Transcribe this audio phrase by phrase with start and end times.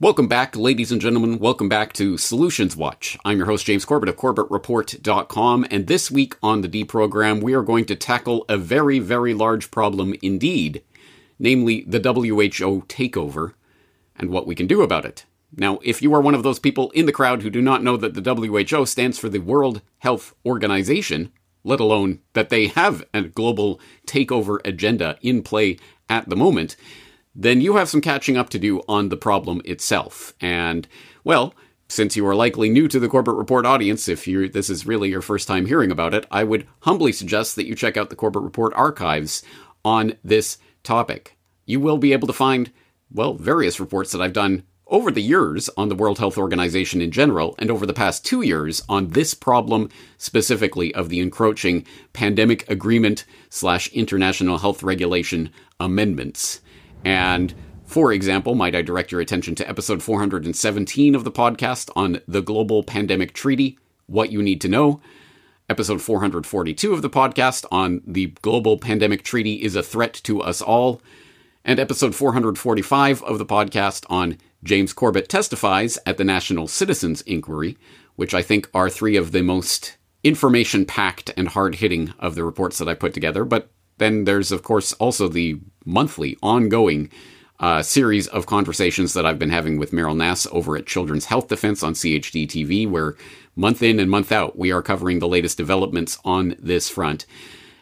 [0.00, 1.40] Welcome back, ladies and gentlemen.
[1.40, 3.18] Welcome back to Solutions Watch.
[3.24, 7.52] I'm your host, James Corbett of CorbettReport.com, and this week on the D program, we
[7.52, 10.84] are going to tackle a very, very large problem indeed,
[11.40, 13.54] namely the WHO takeover
[14.14, 15.24] and what we can do about it.
[15.56, 17.96] Now, if you are one of those people in the crowd who do not know
[17.96, 21.32] that the WHO stands for the World Health Organization,
[21.64, 25.76] let alone that they have a global takeover agenda in play
[26.08, 26.76] at the moment,
[27.40, 30.34] then you have some catching up to do on the problem itself.
[30.40, 30.88] And,
[31.22, 31.54] well,
[31.88, 35.08] since you are likely new to the Corbett Report audience, if you this is really
[35.08, 38.16] your first time hearing about it, I would humbly suggest that you check out the
[38.16, 39.44] Corbett Report archives
[39.84, 41.38] on this topic.
[41.64, 42.72] You will be able to find,
[43.10, 47.10] well, various reports that I've done over the years on the World Health Organization in
[47.10, 52.68] general, and over the past two years on this problem specifically of the encroaching pandemic
[52.68, 56.60] agreement slash international health regulation amendments.
[57.08, 57.54] And
[57.86, 62.42] for example, might I direct your attention to episode 417 of the podcast on the
[62.42, 65.00] Global Pandemic Treaty, What You Need to Know,
[65.70, 70.60] episode 442 of the podcast on the Global Pandemic Treaty is a Threat to Us
[70.60, 71.00] All,
[71.64, 77.78] and episode 445 of the podcast on James Corbett Testifies at the National Citizens Inquiry,
[78.16, 82.44] which I think are three of the most information packed and hard hitting of the
[82.44, 87.10] reports that I put together, but then there's, of course, also the monthly, ongoing
[87.60, 91.48] uh, series of conversations that I've been having with Meryl Nass over at Children's Health
[91.48, 93.16] Defense on CHD TV, where
[93.56, 97.26] month in and month out we are covering the latest developments on this front.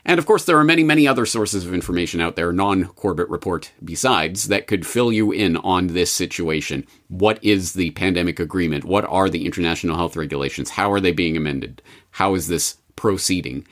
[0.09, 3.29] And of course, there are many, many other sources of information out there, non Corbett
[3.29, 6.87] Report besides, that could fill you in on this situation.
[7.09, 8.85] What is the pandemic agreement?
[8.85, 10.71] What are the international health regulations?
[10.71, 11.83] How are they being amended?
[12.13, 13.67] How is this proceeding?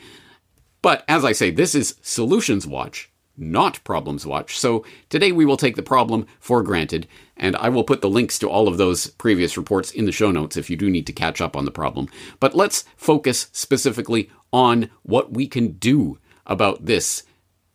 [0.84, 4.58] But as I say, this is Solutions Watch, not Problems Watch.
[4.58, 8.38] So today we will take the problem for granted, and I will put the links
[8.40, 11.12] to all of those previous reports in the show notes if you do need to
[11.14, 12.08] catch up on the problem.
[12.38, 17.22] But let's focus specifically on what we can do about this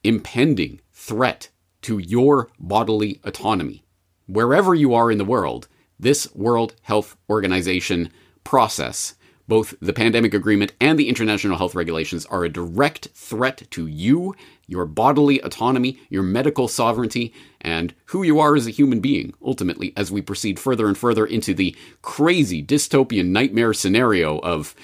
[0.03, 1.49] impending threat
[1.81, 3.83] to your bodily autonomy.
[4.27, 5.67] Wherever you are in the world,
[5.99, 8.11] this World Health Organization
[8.43, 9.15] process
[9.49, 14.35] both the pandemic agreement and the international health regulations are a direct threat to you,
[14.67, 19.91] your bodily autonomy, your medical sovereignty, and who you are as a human being, ultimately,
[19.97, 24.75] as we proceed further and further into the crazy dystopian nightmare scenario of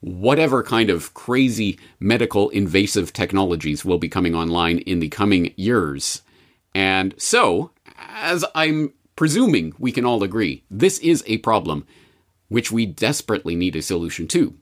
[0.00, 6.22] whatever kind of crazy medical invasive technologies will be coming online in the coming years.
[6.74, 11.86] And so, as I'm presuming we can all agree, this is a problem
[12.48, 14.54] which we desperately need a solution to.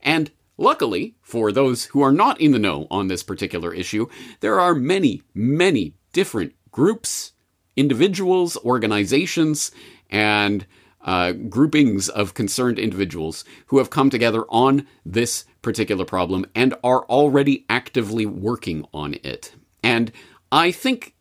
[0.00, 4.08] And luckily, for those who are not in the know on this particular issue,
[4.40, 7.32] there are many, many different groups,
[7.76, 9.70] individuals, organizations,
[10.10, 10.66] and
[11.04, 17.04] uh, groupings of concerned individuals who have come together on this particular problem and are
[17.06, 19.54] already actively working on it.
[19.82, 20.12] And
[20.50, 21.14] I think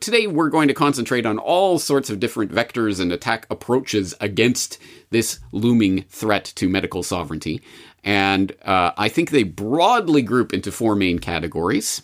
[0.00, 4.78] today we're going to concentrate on all sorts of different vectors and attack approaches against
[5.10, 7.62] this looming threat to medical sovereignty.
[8.02, 12.02] And uh, I think they broadly group into four main categories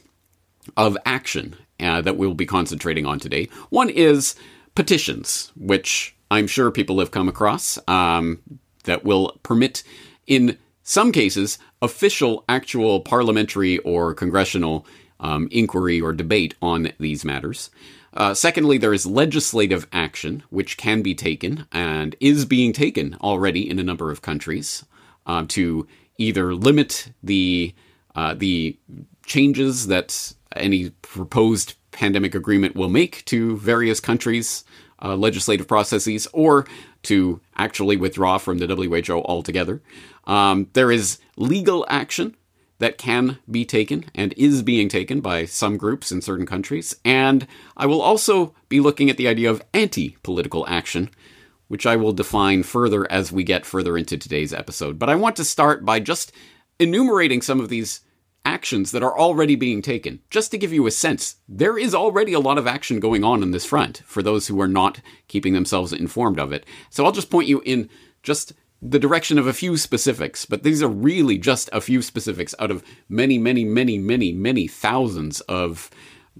[0.76, 3.48] of action uh, that we'll be concentrating on today.
[3.70, 4.34] One is
[4.74, 8.40] petitions, which I'm sure people have come across, um,
[8.84, 9.82] that will permit,
[10.26, 14.86] in some cases, official, actual parliamentary or congressional
[15.20, 17.70] um, inquiry or debate on these matters.
[18.12, 23.68] Uh, secondly, there is legislative action, which can be taken and is being taken already
[23.68, 24.84] in a number of countries
[25.26, 25.86] uh, to
[26.18, 27.72] either limit the
[28.16, 28.76] uh, the
[29.24, 34.64] changes that any proposed pandemic agreement will make to various countries'
[35.00, 36.66] uh, legislative processes, or
[37.04, 39.80] to actually withdraw from the WHO altogether.
[40.24, 42.36] Um, there is legal action,
[42.80, 46.96] that can be taken and is being taken by some groups in certain countries.
[47.04, 47.46] And
[47.76, 51.10] I will also be looking at the idea of anti political action,
[51.68, 54.98] which I will define further as we get further into today's episode.
[54.98, 56.32] But I want to start by just
[56.78, 58.00] enumerating some of these
[58.46, 60.20] actions that are already being taken.
[60.30, 63.42] Just to give you a sense, there is already a lot of action going on
[63.42, 66.64] in this front for those who are not keeping themselves informed of it.
[66.88, 67.90] So I'll just point you in
[68.22, 72.54] just the direction of a few specifics, but these are really just a few specifics
[72.58, 75.90] out of many, many, many, many, many thousands of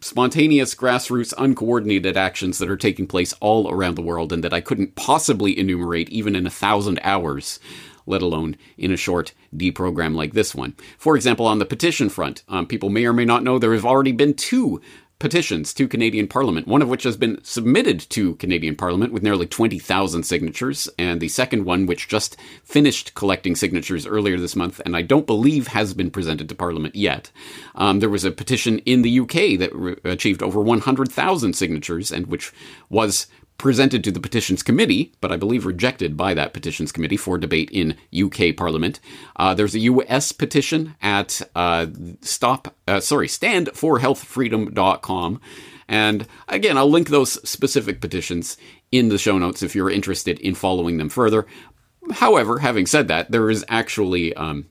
[0.01, 4.61] spontaneous, grassroots, uncoordinated actions that are taking place all around the world and that I
[4.61, 7.61] couldn't possibly enumerate even in a thousand hours,
[8.07, 10.75] let alone in a short D program like this one.
[10.97, 13.85] For example, on the petition front, um, people may or may not know there have
[13.85, 14.81] already been two
[15.21, 19.47] petitions to Canadian Parliament, one of which has been submitted to Canadian Parliament with nearly
[19.47, 24.97] 20,000 signatures, and the second one, which just finished collecting signatures earlier this month, and
[24.97, 27.31] I don't believe has been presented to Parliament yet.
[27.75, 32.27] Um, there was a petition in the UK that re- achieved over 100,000 signatures and
[32.27, 32.53] which
[32.89, 33.27] was
[33.61, 37.69] presented to the Petitions Committee, but I believe rejected by that Petitions Committee for debate
[37.71, 39.01] in UK Parliament.
[39.37, 41.85] Uh, there's a US petition at uh,
[42.23, 45.41] stop, uh, sorry, standforhealthfreedom.com.
[45.89, 48.57] And again, I'll link those specific petitions
[48.91, 51.47] in the show notes if you're interested in following them further.
[52.13, 54.71] However, having said that, there is actually um,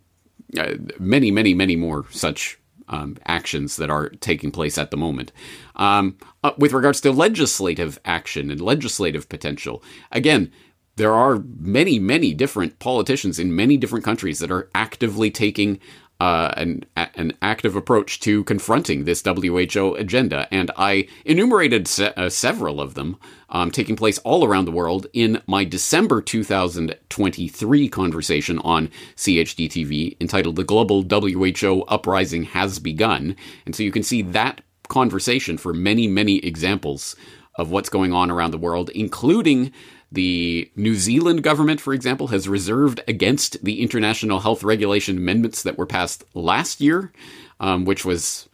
[0.57, 2.57] uh, many, many, many more such
[2.87, 5.31] um, actions that are taking place at the moment.
[5.79, 9.81] Um, uh, with regards to legislative action and legislative potential,
[10.11, 10.51] again,
[10.97, 15.79] there are many, many different politicians in many different countries that are actively taking
[16.19, 22.27] uh, an an active approach to confronting this WHO agenda, and I enumerated se- uh,
[22.27, 23.15] several of them
[23.49, 30.57] um, taking place all around the world in my December 2023 conversation on CHDTV entitled
[30.57, 34.59] "The Global WHO Uprising Has Begun," and so you can see that
[34.89, 37.15] conversation for many, many examples
[37.55, 39.71] of what's going on around the world, including
[40.11, 45.77] the New Zealand government, for example, has reserved against the international health regulation amendments that
[45.77, 47.11] were passed last year,
[47.59, 48.49] um, which was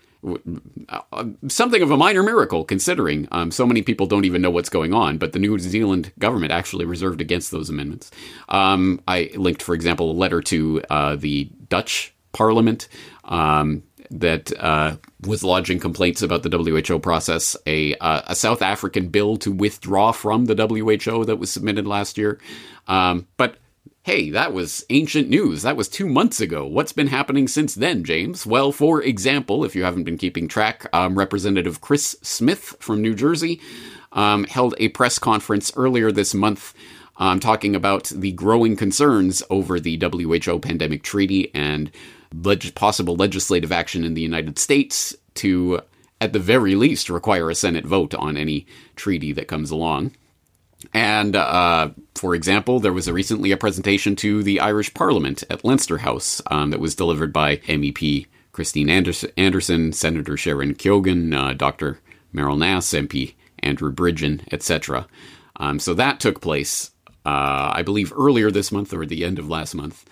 [0.89, 4.69] uh, something of a minor miracle considering um, so many people don't even know what's
[4.69, 5.17] going on.
[5.17, 8.11] But the New Zealand government actually reserved against those amendments.
[8.49, 12.89] Um, I linked, for example, a letter to uh, the Dutch Parliament.
[13.23, 19.09] Um, that uh, was lodging complaints about the WHO process, a, uh, a South African
[19.09, 22.39] bill to withdraw from the WHO that was submitted last year.
[22.87, 23.57] Um, but
[24.05, 25.63] hey, that was ancient news.
[25.63, 26.65] That was two months ago.
[26.67, 28.45] What's been happening since then, James?
[28.45, 33.15] Well, for example, if you haven't been keeping track, um, Representative Chris Smith from New
[33.15, 33.59] Jersey
[34.11, 36.73] um, held a press conference earlier this month.
[37.17, 41.89] Um, talking about the growing concerns over the WHO pandemic treaty and
[42.43, 45.81] leg- possible legislative action in the United States to,
[46.19, 48.65] at the very least, require a Senate vote on any
[48.95, 50.11] treaty that comes along.
[50.93, 55.65] And uh, for example, there was a recently a presentation to the Irish Parliament at
[55.65, 61.99] Leinster House um, that was delivered by MEP Christine Anderson, Senator Sharon Keoghan, uh, Dr.
[62.33, 65.07] Meryl Nass, MP Andrew Bridgen, etc.
[65.57, 66.91] Um, so that took place,
[67.25, 70.05] uh, I believe, earlier this month or at the end of last month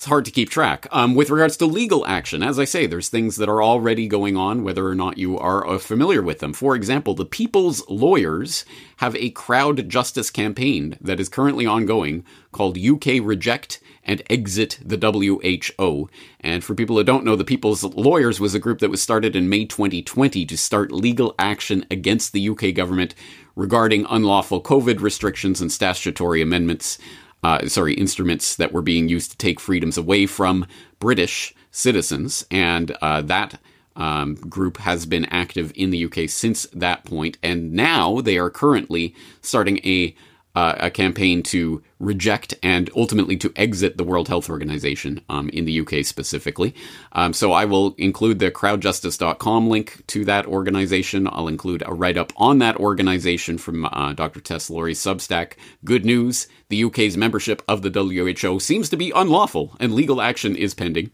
[0.00, 0.86] it's hard to keep track.
[0.92, 4.34] Um, with regards to legal action, as I say, there's things that are already going
[4.34, 6.54] on, whether or not you are uh, familiar with them.
[6.54, 8.64] For example, the People's Lawyers
[8.96, 14.96] have a crowd justice campaign that is currently ongoing called UK Reject and Exit the
[14.96, 16.08] WHO.
[16.40, 19.36] And for people who don't know, the People's Lawyers was a group that was started
[19.36, 23.14] in May 2020 to start legal action against the UK government
[23.54, 26.96] regarding unlawful COVID restrictions and statutory amendments
[27.42, 30.66] uh, sorry, instruments that were being used to take freedoms away from
[30.98, 33.58] British citizens, and uh, that
[33.96, 38.50] um, group has been active in the UK since that point, and now they are
[38.50, 40.14] currently starting a
[40.54, 45.64] uh, a campaign to reject and ultimately to exit the World Health Organization um, in
[45.64, 46.74] the UK specifically.
[47.12, 51.28] Um, so I will include the crowdjustice.com link to that organization.
[51.30, 54.40] I'll include a write up on that organization from uh, Dr.
[54.40, 55.52] Tess Lawrie's Substack.
[55.84, 60.56] Good news the UK's membership of the WHO seems to be unlawful and legal action
[60.56, 61.10] is pending.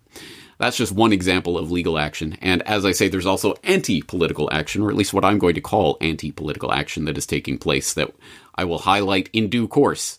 [0.59, 2.39] That's just one example of legal action.
[2.41, 5.55] And as I say, there's also anti political action, or at least what I'm going
[5.55, 8.13] to call anti political action that is taking place that
[8.55, 10.19] I will highlight in due course.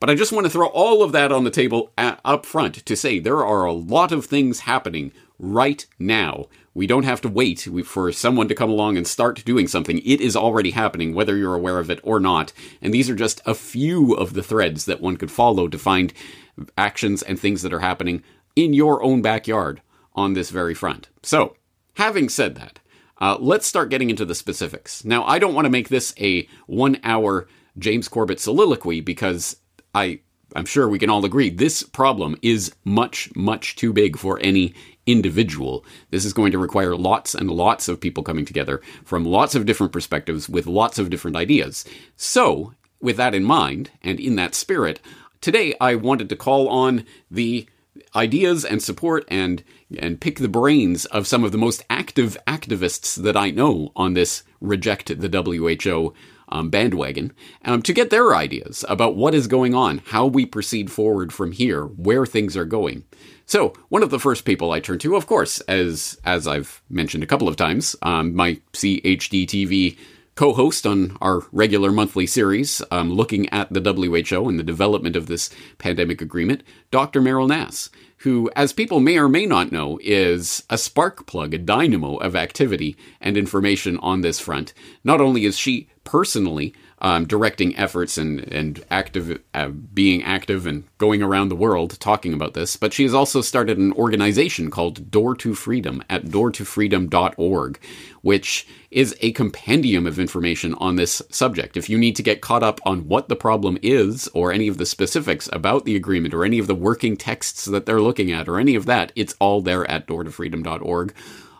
[0.00, 2.86] But I just want to throw all of that on the table at, up front
[2.86, 6.46] to say there are a lot of things happening right now.
[6.74, 9.98] We don't have to wait for someone to come along and start doing something.
[10.04, 12.52] It is already happening, whether you're aware of it or not.
[12.80, 16.12] And these are just a few of the threads that one could follow to find
[16.76, 18.22] actions and things that are happening
[18.56, 19.80] in your own backyard
[20.14, 21.08] on this very front.
[21.22, 21.56] So,
[21.94, 22.80] having said that,
[23.20, 25.04] uh, let's start getting into the specifics.
[25.04, 29.56] Now, I don't want to make this a one hour James Corbett soliloquy because
[29.94, 30.20] I
[30.56, 34.74] I'm sure we can all agree this problem is much much too big for any
[35.06, 35.84] individual.
[36.10, 39.66] This is going to require lots and lots of people coming together from lots of
[39.66, 41.84] different perspectives with lots of different ideas.
[42.16, 45.00] So, with that in mind and in that spirit,
[45.40, 47.66] today I wanted to call on the
[48.14, 49.62] ideas and support and
[49.98, 54.14] and pick the brains of some of the most active activists that I know on
[54.14, 56.14] this reject the WHO
[56.50, 57.32] um, bandwagon
[57.64, 61.52] um, to get their ideas about what is going on, how we proceed forward from
[61.52, 63.04] here, where things are going.
[63.46, 67.22] So one of the first people I turn to, of course, as as I've mentioned
[67.22, 69.96] a couple of times, um, my CHD
[70.38, 75.16] TV co-host on our regular monthly series, um, looking at the WHO and the development
[75.16, 77.20] of this pandemic agreement, Dr.
[77.20, 81.58] Meryl Nass, who, as people may or may not know, is a spark plug, a
[81.58, 84.72] dynamo of activity and information on this front.
[85.02, 90.84] Not only is she personally um, directing efforts and and active, uh, being active and
[90.98, 92.76] going around the world talking about this.
[92.76, 97.78] But she has also started an organization called Door to Freedom at doortofreedom.org,
[98.22, 101.76] which is a compendium of information on this subject.
[101.76, 104.78] If you need to get caught up on what the problem is, or any of
[104.78, 108.48] the specifics about the agreement, or any of the working texts that they're looking at,
[108.48, 111.14] or any of that, it's all there at doortofreedom.org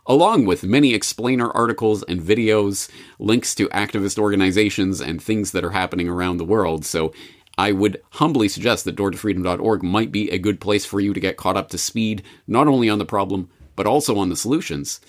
[0.08, 5.70] along with many explainer articles and videos, links to activist organizations, and things that are
[5.70, 6.84] happening around the world.
[6.84, 7.12] So
[7.58, 11.36] I would humbly suggest that doortofreedom.org might be a good place for you to get
[11.36, 15.00] caught up to speed, not only on the problem, but also on the solutions.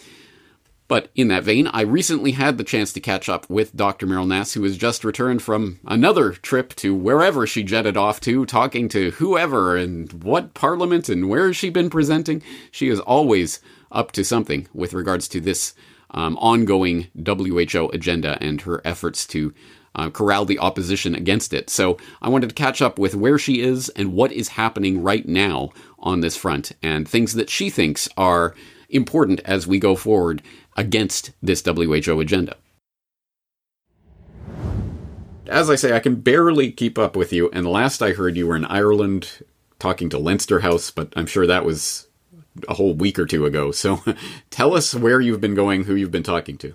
[0.89, 4.08] But in that vein, I recently had the chance to catch up with Dr.
[4.08, 8.44] Meryl Nass, who has just returned from another trip to wherever she jetted off to,
[8.48, 12.41] talking to whoever and what parliament and where has she been presenting.
[12.72, 13.60] She is always
[13.91, 15.74] up to something with regards to this
[16.12, 19.53] um, ongoing WHO agenda and her efforts to
[19.96, 21.69] uh, corral the opposition against it.
[21.69, 25.27] So I wanted to catch up with where she is and what is happening right
[25.27, 25.69] now
[26.00, 28.55] on this front and things that she thinks are
[28.89, 30.41] important as we go forward
[30.77, 32.55] against this WHO agenda.
[35.48, 38.46] As I say, I can barely keep up with you, and last I heard you
[38.46, 39.43] were in Ireland
[39.79, 42.08] talking to Leinster House, but I'm sure that was
[42.68, 43.72] a whole week or two ago.
[43.72, 44.01] So
[44.50, 46.74] tell us where you've been going, who you've been talking to.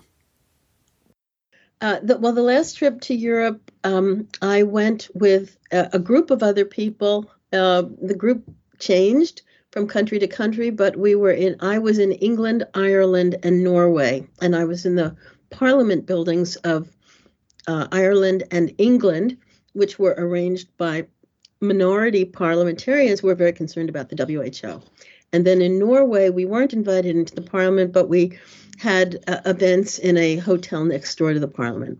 [1.81, 6.31] Uh, the, well, the last trip to Europe, um, I went with a, a, group
[6.31, 7.29] of other people.
[7.51, 8.49] Uh, the group
[8.79, 11.57] changed from country to country, but we were in.
[11.59, 15.15] I was in England, Ireland, and Norway, and I was in the
[15.49, 16.89] Parliament buildings of
[17.67, 19.37] uh, Ireland and England,
[19.73, 21.07] which were arranged by
[21.61, 24.81] minority parliamentarians who were very concerned about the WHO.
[25.35, 28.39] And then in Norway, we weren't invited into the parliament, but we
[28.77, 31.99] had uh, events in a hotel next door to the parliament.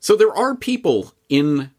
[0.00, 1.70] So there are people in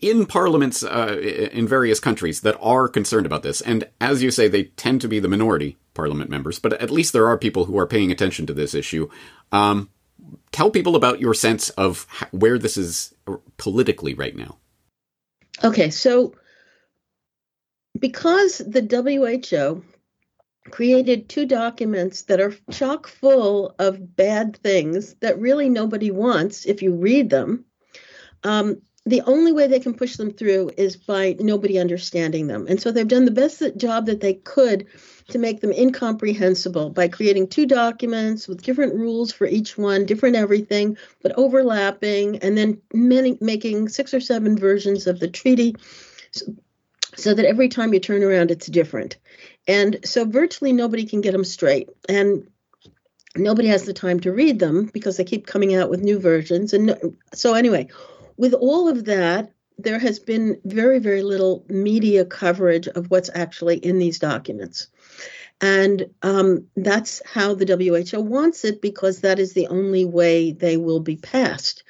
[0.00, 1.18] in parliaments uh,
[1.50, 5.08] in various countries that are concerned about this, and as you say, they tend to
[5.08, 6.58] be the minority parliament members.
[6.58, 9.08] But at least there are people who are paying attention to this issue.
[9.50, 9.88] Um,
[10.52, 13.14] tell people about your sense of where this is
[13.56, 14.58] politically right now.
[15.64, 16.34] Okay, so
[18.00, 19.82] because the WHO
[20.70, 26.82] created two documents that are chock full of bad things that really nobody wants if
[26.82, 27.64] you read them.
[28.42, 32.66] Um, the only way they can push them through is by nobody understanding them.
[32.68, 34.86] And so they've done the best job that they could
[35.28, 40.34] to make them incomprehensible by creating two documents with different rules for each one, different
[40.34, 45.76] everything, but overlapping, and then many, making six or seven versions of the treaty
[47.16, 49.16] so that every time you turn around, it's different.
[49.66, 51.88] And so virtually nobody can get them straight.
[52.08, 52.48] And
[53.36, 56.72] nobody has the time to read them because they keep coming out with new versions.
[56.72, 57.88] And no, so, anyway,
[58.36, 63.76] with all of that, there has been very, very little media coverage of what's actually
[63.76, 64.88] in these documents.
[65.60, 70.76] And um, that's how the WHO wants it because that is the only way they
[70.76, 71.82] will be passed.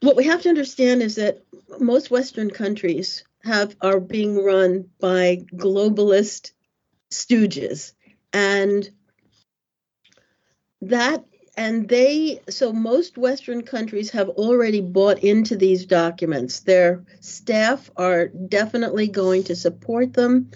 [0.00, 1.44] What we have to understand is that
[1.78, 6.52] most Western countries have are being run by globalist
[7.10, 7.92] stooges.
[8.32, 8.88] And
[10.80, 11.24] that
[11.56, 16.60] and they so most western countries have already bought into these documents.
[16.60, 20.50] Their staff are definitely going to support them.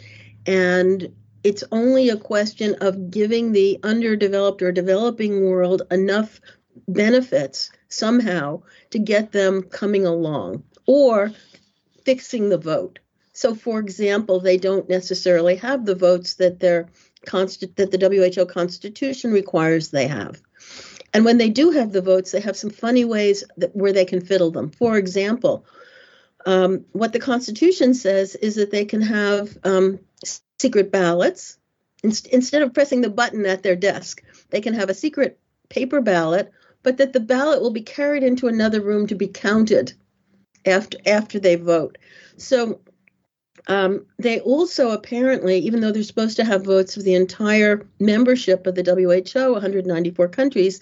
[0.46, 1.12] And
[1.44, 6.40] it's only a question of giving the underdeveloped or developing world enough
[6.88, 10.64] benefits somehow to get them coming along.
[10.86, 11.32] Or
[12.06, 13.00] fixing the vote.
[13.32, 16.88] So, for example, they don't necessarily have the votes that their
[17.32, 20.40] that the WHO Constitution requires they have.
[21.12, 24.04] And when they do have the votes, they have some funny ways that, where they
[24.04, 24.70] can fiddle them.
[24.70, 25.66] For example,
[26.46, 29.98] um, what the Constitution says is that they can have um,
[30.60, 31.58] secret ballots.
[32.04, 36.00] In- instead of pressing the button at their desk, they can have a secret paper
[36.00, 36.52] ballot,
[36.84, 39.94] but that the ballot will be carried into another room to be counted
[40.66, 41.98] after after they vote.
[42.36, 42.80] So
[43.68, 48.66] um, they also apparently, even though they're supposed to have votes of the entire membership
[48.66, 50.80] of the WHO, 194 countries,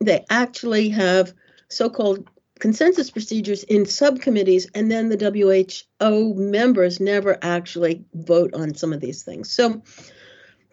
[0.00, 1.32] they actually have
[1.68, 2.28] so called
[2.60, 9.00] consensus procedures in subcommittees, and then the WHO members never actually vote on some of
[9.00, 9.50] these things.
[9.50, 9.82] So,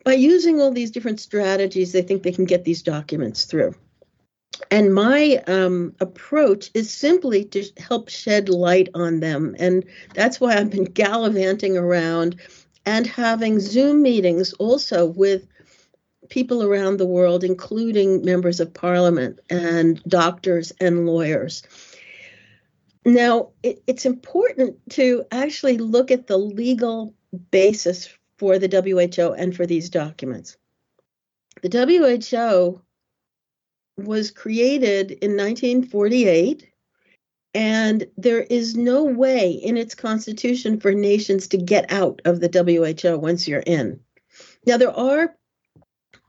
[0.05, 3.73] by using all these different strategies, they think they can get these documents through.
[4.71, 9.55] And my um, approach is simply to help shed light on them.
[9.57, 12.35] And that's why I've been gallivanting around
[12.85, 15.47] and having Zoom meetings also with
[16.29, 21.63] people around the world, including members of parliament and doctors and lawyers.
[23.05, 27.13] Now, it, it's important to actually look at the legal
[27.51, 30.57] basis for the WHO and for these documents.
[31.61, 32.81] The WHO
[34.05, 36.67] was created in 1948,
[37.53, 42.93] and there is no way in its constitution for nations to get out of the
[43.03, 43.99] WHO once you're in.
[44.65, 45.35] Now, there are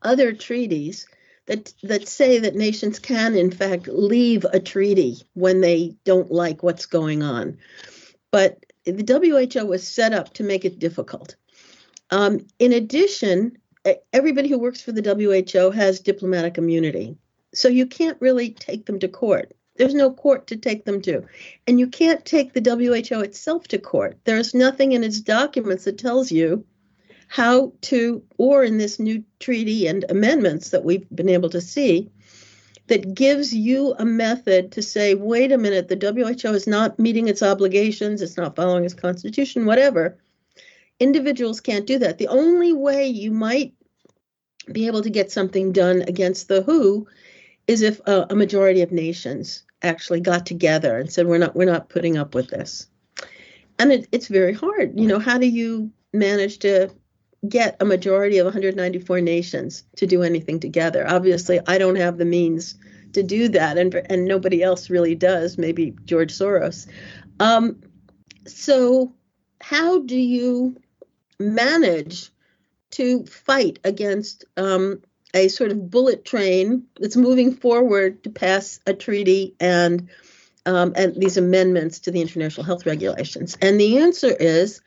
[0.03, 1.07] other treaties
[1.47, 6.63] that that say that nations can in fact leave a treaty when they don't like
[6.63, 7.59] what's going on.
[8.31, 11.37] But the who was set up to make it difficult.
[12.11, 13.59] Um, in addition
[14.13, 17.17] everybody who works for the who has diplomatic immunity
[17.53, 21.25] so you can't really take them to court there's no court to take them to
[21.67, 25.99] and you can't take the who itself to court there's nothing in its documents that
[25.99, 26.65] tells you
[27.31, 32.11] how to, or in this new treaty and amendments that we've been able to see,
[32.89, 37.29] that gives you a method to say, wait a minute, the WHO is not meeting
[37.29, 40.19] its obligations, it's not following its constitution, whatever.
[40.99, 42.19] Individuals can't do that.
[42.19, 43.75] The only way you might
[44.73, 47.07] be able to get something done against the WHO
[47.67, 51.65] is if a, a majority of nations actually got together and said, we're not, we're
[51.65, 52.87] not putting up with this.
[53.79, 54.99] And it, it's very hard.
[54.99, 56.91] You know, how do you manage to
[57.49, 61.09] get a majority of 194 nations to do anything together.
[61.09, 62.77] Obviously, I don't have the means
[63.13, 65.59] to do that, and and nobody else really does.
[65.59, 66.87] Maybe George Soros.
[67.41, 67.81] Um,
[68.47, 69.13] so,
[69.61, 70.81] how do you
[71.39, 72.31] manage
[72.93, 75.01] to fight against um,
[75.35, 80.09] a sort of bullet train that's moving forward to pass a treaty and
[80.67, 83.57] um, and these amendments to the international health regulations?
[83.61, 84.81] And the answer is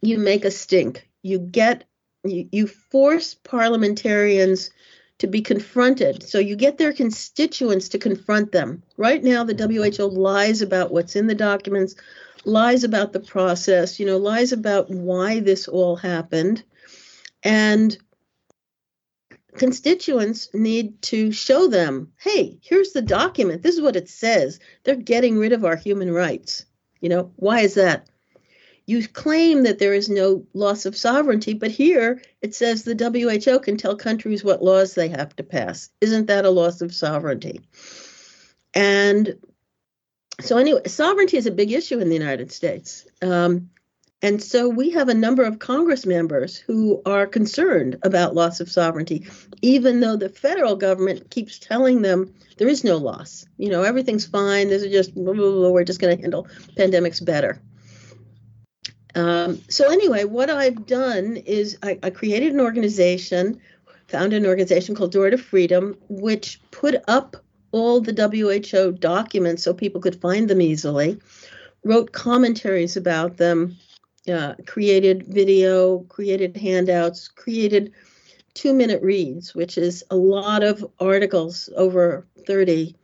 [0.00, 1.08] you make a stink.
[1.22, 1.84] You get
[2.24, 4.70] you, you force parliamentarians
[5.20, 6.22] to be confronted.
[6.22, 8.82] So you get their constituents to confront them.
[8.96, 11.94] Right now, the WHO lies about what's in the documents,
[12.46, 16.62] lies about the process, you know, lies about why this all happened.
[17.42, 17.96] And
[19.56, 23.62] constituents need to show them hey, here's the document.
[23.62, 24.60] This is what it says.
[24.84, 26.64] They're getting rid of our human rights.
[27.00, 28.06] You know, why is that?
[28.90, 33.60] you claim that there is no loss of sovereignty, but here it says the WHO
[33.60, 35.90] can tell countries what laws they have to pass.
[36.00, 37.60] Isn't that a loss of sovereignty?
[38.74, 39.38] And
[40.40, 43.06] so, anyway, sovereignty is a big issue in the United States.
[43.22, 43.70] Um,
[44.22, 48.70] and so we have a number of Congress members who are concerned about loss of
[48.70, 49.26] sovereignty,
[49.62, 53.46] even though the federal government keeps telling them there is no loss.
[53.56, 54.68] You know, everything's fine.
[54.68, 57.62] This is just, we're just going to handle pandemics better.
[59.14, 63.60] Um, so anyway, what I've done is I, I, created an organization,
[64.06, 67.36] founded an organization called Door to Freedom, which put up
[67.72, 71.18] all the WHO documents so people could find them easily,
[71.82, 73.76] wrote commentaries about them,
[74.28, 77.92] uh, created video, created handouts, created
[78.54, 82.96] two minute reads, which is a lot of articles over 30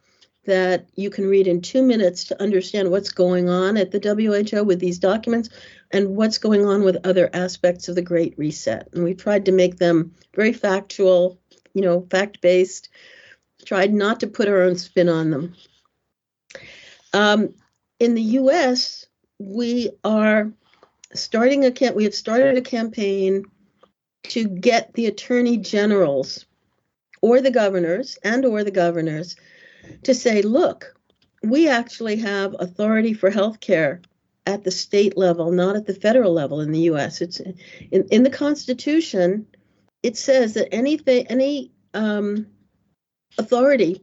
[0.46, 4.64] that you can read in two minutes to understand what's going on at the WHO
[4.64, 5.48] with these documents
[5.90, 8.88] and what's going on with other aspects of the Great Reset.
[8.92, 11.38] And we tried to make them very factual,
[11.74, 12.88] you know, fact based,
[13.64, 15.54] tried not to put our own spin on them.
[17.12, 17.54] Um,
[17.98, 19.06] in the US,
[19.38, 20.52] we are
[21.16, 23.44] starting a camp, we have started a campaign
[24.24, 26.46] to get the attorney generals
[27.22, 29.36] or the governors and or the governors
[30.02, 30.94] to say, look,
[31.42, 34.00] we actually have authority for health care
[34.46, 37.20] at the state level, not at the federal level in the U.S.
[37.20, 37.56] It's in,
[38.10, 39.46] in the Constitution.
[40.02, 42.46] It says that anything, any um,
[43.38, 44.02] authority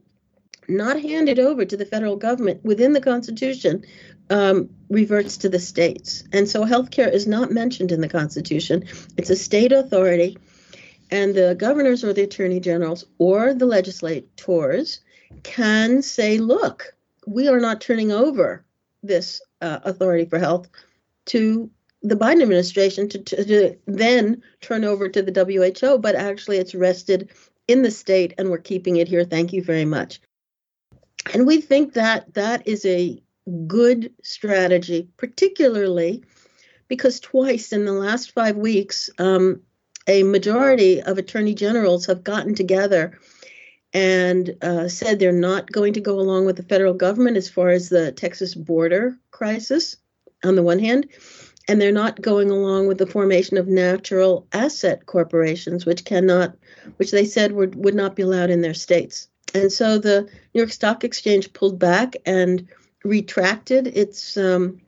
[0.68, 3.84] not handed over to the federal government within the Constitution
[4.30, 6.24] um, reverts to the states.
[6.32, 8.86] And so healthcare is not mentioned in the Constitution.
[9.18, 10.38] It's a state authority,
[11.12, 15.02] and the governors or the attorney generals or the legislators
[15.44, 16.96] can say, look,
[17.28, 18.66] we are not turning over
[19.02, 20.70] this uh, authority for health
[21.26, 21.70] to
[22.02, 26.76] the Biden administration to, to, to, then turn over to the WHO, but actually it's
[26.76, 27.30] rested
[27.68, 29.24] in the state and we're keeping it here.
[29.24, 30.20] Thank you very much.
[31.34, 33.22] And we think that that is a
[33.68, 36.24] good strategy, particularly
[36.88, 39.62] because twice in the last five weeks, um,
[40.08, 43.20] a majority of attorney generals have gotten together
[43.94, 47.70] and uh, said they're not going to go along with the federal government as far
[47.70, 49.98] as the Texas border crisis,
[50.44, 51.08] on the one hand,
[51.68, 56.56] and they're not going along with the formation of natural asset corporations, which cannot,
[56.98, 59.30] which they said would, would not be allowed in their states.
[59.54, 62.68] And so the New York Stock Exchange pulled back and
[63.04, 64.82] retracted its um,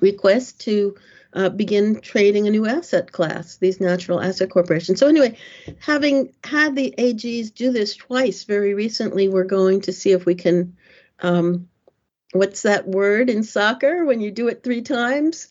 [0.00, 0.96] request to
[1.32, 4.98] uh, begin trading a new asset class, these natural asset corporations.
[4.98, 5.36] So, anyway,
[5.80, 10.34] having had the AGs do this twice very recently, we're going to see if we
[10.34, 10.76] can.
[11.20, 11.68] Um,
[12.32, 15.48] what's that word in soccer when you do it three times?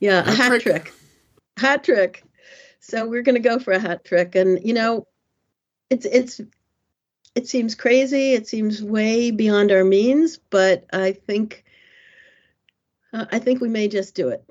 [0.00, 0.92] Yeah, a hat trick.
[1.56, 2.24] Hat trick.
[2.80, 5.06] So we're going to go for a hat trick, and you know,
[5.90, 6.40] it's it's
[7.38, 8.32] it seems crazy.
[8.32, 11.64] It seems way beyond our means, but I think
[13.12, 14.44] uh, I think we may just do it.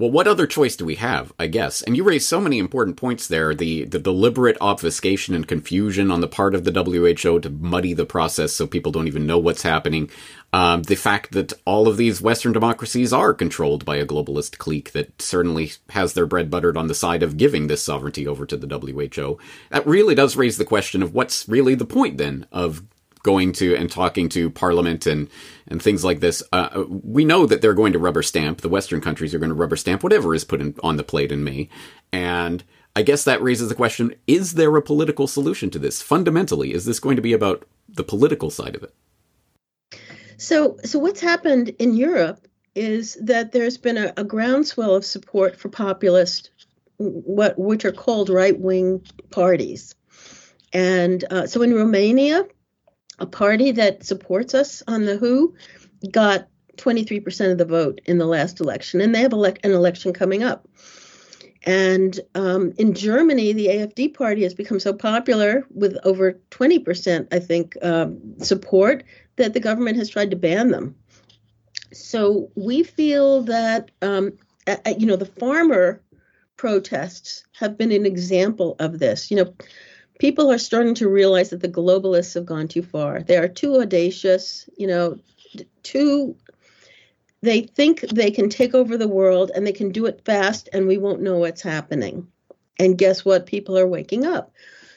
[0.00, 1.82] Well, what other choice do we have, I guess?
[1.82, 3.54] And you raised so many important points there.
[3.54, 8.06] The, the deliberate obfuscation and confusion on the part of the WHO to muddy the
[8.06, 10.08] process so people don't even know what's happening.
[10.54, 14.92] Um, the fact that all of these Western democracies are controlled by a globalist clique
[14.92, 18.56] that certainly has their bread buttered on the side of giving this sovereignty over to
[18.56, 19.38] the WHO.
[19.68, 22.82] That really does raise the question of what's really the point then of
[23.22, 25.28] going to and talking to Parliament and
[25.66, 28.60] and things like this, uh, we know that they're going to rubber stamp.
[28.60, 31.32] The Western countries are going to rubber stamp whatever is put in, on the plate
[31.32, 31.68] in May,
[32.12, 32.64] and
[32.96, 36.02] I guess that raises the question: Is there a political solution to this?
[36.02, 38.94] Fundamentally, is this going to be about the political side of it?
[40.36, 45.56] So, so what's happened in Europe is that there's been a, a groundswell of support
[45.56, 46.50] for populist,
[46.96, 49.94] what which are called right wing parties,
[50.72, 52.46] and uh, so in Romania
[53.20, 55.54] a party that supports us on the WHO
[56.10, 60.42] got 23% of the vote in the last election, and they have an election coming
[60.42, 60.66] up.
[61.64, 67.38] And um, in Germany, the AFD party has become so popular with over 20%, I
[67.38, 69.04] think, um, support
[69.36, 70.94] that the government has tried to ban them.
[71.92, 74.32] So we feel that, um,
[74.96, 76.00] you know, the farmer
[76.56, 79.30] protests have been an example of this.
[79.30, 79.54] You know,
[80.20, 83.22] people are starting to realize that the globalists have gone too far.
[83.22, 85.18] They are too audacious, you know,
[85.82, 86.36] too
[87.42, 90.86] they think they can take over the world and they can do it fast and
[90.86, 92.28] we won't know what's happening.
[92.78, 93.46] And guess what?
[93.46, 94.52] People are waking up.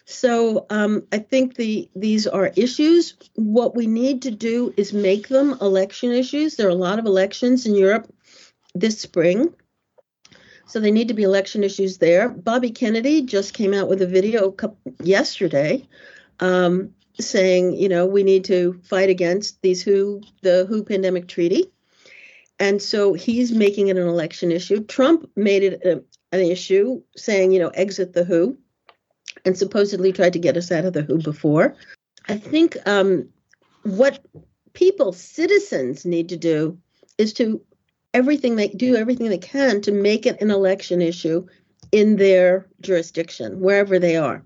[0.06, 3.16] So um, I think the these are issues.
[3.36, 6.58] What we need to do is make them election issues.
[6.58, 8.14] There are a lot of elections in Europe
[8.76, 9.54] this spring.
[10.65, 12.30] So they need to be election issues there.
[12.30, 14.56] Bobby Kennedy just came out with a video
[15.04, 15.88] yesterday
[16.39, 21.71] um, saying, you know, we need to fight against these WHO, the WHO pandemic treaty.
[22.60, 24.84] And so he's making it an election issue.
[24.84, 28.58] Trump made it a, an issue saying, you know, exit the WHO
[29.45, 31.76] and supposedly tried to get us out of the WHO before.
[32.28, 33.28] I think um,
[33.84, 34.23] what
[34.73, 36.78] people, citizens, need to do
[37.17, 37.62] is to
[38.13, 41.45] everything they do everything they can to make it an election issue
[41.91, 44.43] in their jurisdiction wherever they are.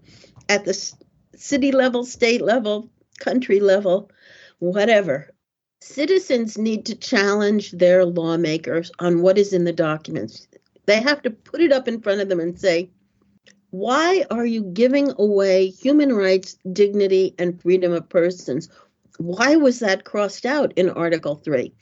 [0.50, 0.94] At the
[1.36, 4.12] city level state level country level
[4.60, 5.30] whatever.
[5.82, 10.48] Citizens need to challenge their lawmakers on what is in the documents.
[10.86, 12.90] They have to put it up in front of them and say
[13.70, 18.70] why are you giving away human rights dignity and freedom of persons?
[19.18, 21.74] Why was that crossed out in article 3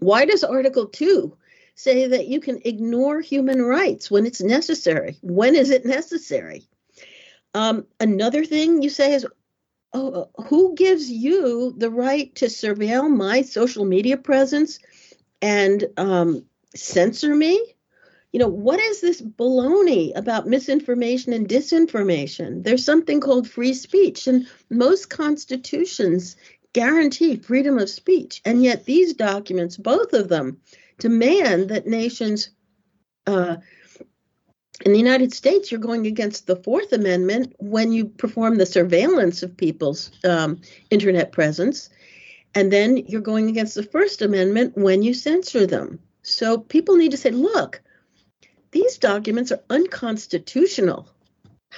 [0.00, 1.36] why does Article 2
[1.74, 5.18] say that you can ignore human rights when it's necessary?
[5.22, 6.68] When is it necessary?
[7.54, 9.26] Um, another thing you say is,
[9.92, 14.78] oh, who gives you the right to surveil my social media presence
[15.40, 17.74] and um, censor me?
[18.32, 22.62] You know, what is this baloney about misinformation and disinformation?
[22.62, 26.36] There's something called free speech, and most constitutions
[26.72, 28.40] guarantee freedom of speech.
[28.44, 30.58] And yet, these documents, both of them,
[30.98, 32.50] demand that nations
[33.26, 33.56] uh,
[34.84, 39.42] in the United States, you're going against the Fourth Amendment when you perform the surveillance
[39.42, 41.90] of people's um, internet presence.
[42.54, 45.98] And then you're going against the First Amendment when you censor them.
[46.22, 47.82] So people need to say, look,
[48.70, 51.08] these documents are unconstitutional.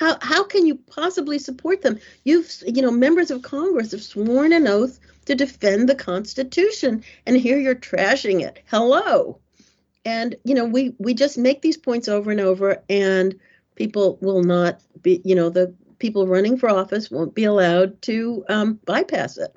[0.00, 2.00] How how can you possibly support them?
[2.24, 7.36] You've you know members of Congress have sworn an oath to defend the Constitution, and
[7.36, 8.62] here you're trashing it.
[8.70, 9.38] Hello,
[10.06, 13.38] and you know we we just make these points over and over, and
[13.74, 18.42] people will not be you know the people running for office won't be allowed to
[18.48, 19.54] um, bypass it.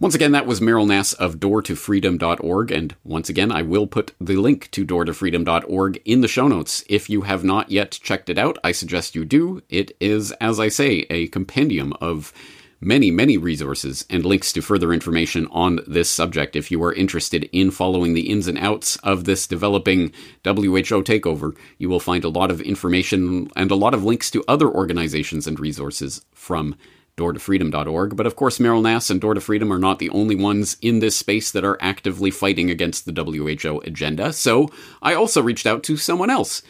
[0.00, 2.70] Once again, that was Meryl Nass of doortofreedom.org.
[2.70, 6.84] And once again, I will put the link to doortofreedom.org in the show notes.
[6.88, 9.60] If you have not yet checked it out, I suggest you do.
[9.68, 12.32] It is, as I say, a compendium of
[12.80, 17.50] many, many resources and links to further information on this subject if you are interested
[17.50, 20.12] in following the ins and outs of this developing
[20.44, 21.56] WHO takeover.
[21.78, 25.48] You will find a lot of information and a lot of links to other organizations
[25.48, 26.76] and resources from
[27.18, 28.16] doortofreedom.org.
[28.16, 31.00] But of course, Meryl Nass and Door to Freedom are not the only ones in
[31.00, 34.32] this space that are actively fighting against the WHO agenda.
[34.32, 34.70] So
[35.02, 36.62] I also reached out to someone else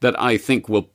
[0.00, 0.90] that I think will.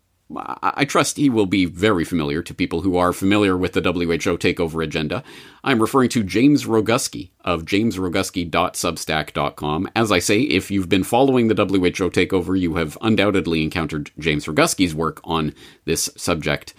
[0.63, 4.39] I trust he will be very familiar to people who are familiar with the WHO
[4.39, 5.23] takeover agenda.
[5.63, 9.89] I'm referring to James Roguski of jamesroguski.substack.com.
[9.95, 14.47] As I say, if you've been following the WHO takeover, you have undoubtedly encountered James
[14.47, 15.53] Roguski's work on
[15.85, 16.73] this subject.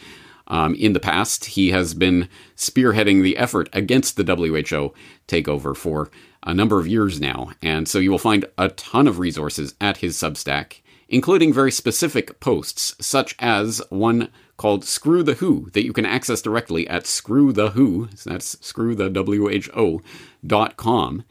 [0.48, 4.94] Um, in the past, he has been spearheading the effort against the WHO
[5.26, 6.10] takeover for
[6.42, 7.50] a number of years now.
[7.60, 12.40] And so you will find a ton of resources at his Substack, including very specific
[12.40, 17.52] posts, such as one called Screw the Who that you can access directly at Screw
[17.52, 21.24] the Who, so that's screwthewho.com,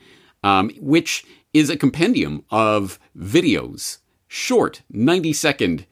[0.44, 5.86] um, which is a compendium of videos, short, 90 second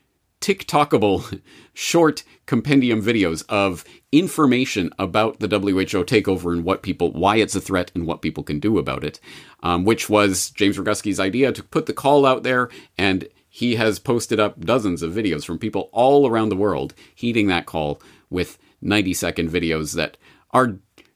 [0.43, 1.41] TikTokable
[1.73, 7.61] short compendium videos of information about the WHO takeover and what people, why it's a
[7.61, 9.21] threat and what people can do about it,
[9.63, 12.69] um, which was James Roguski's idea to put the call out there.
[12.97, 17.47] And he has posted up dozens of videos from people all around the world heeding
[17.47, 20.17] that call with 90 second videos that
[20.51, 20.75] are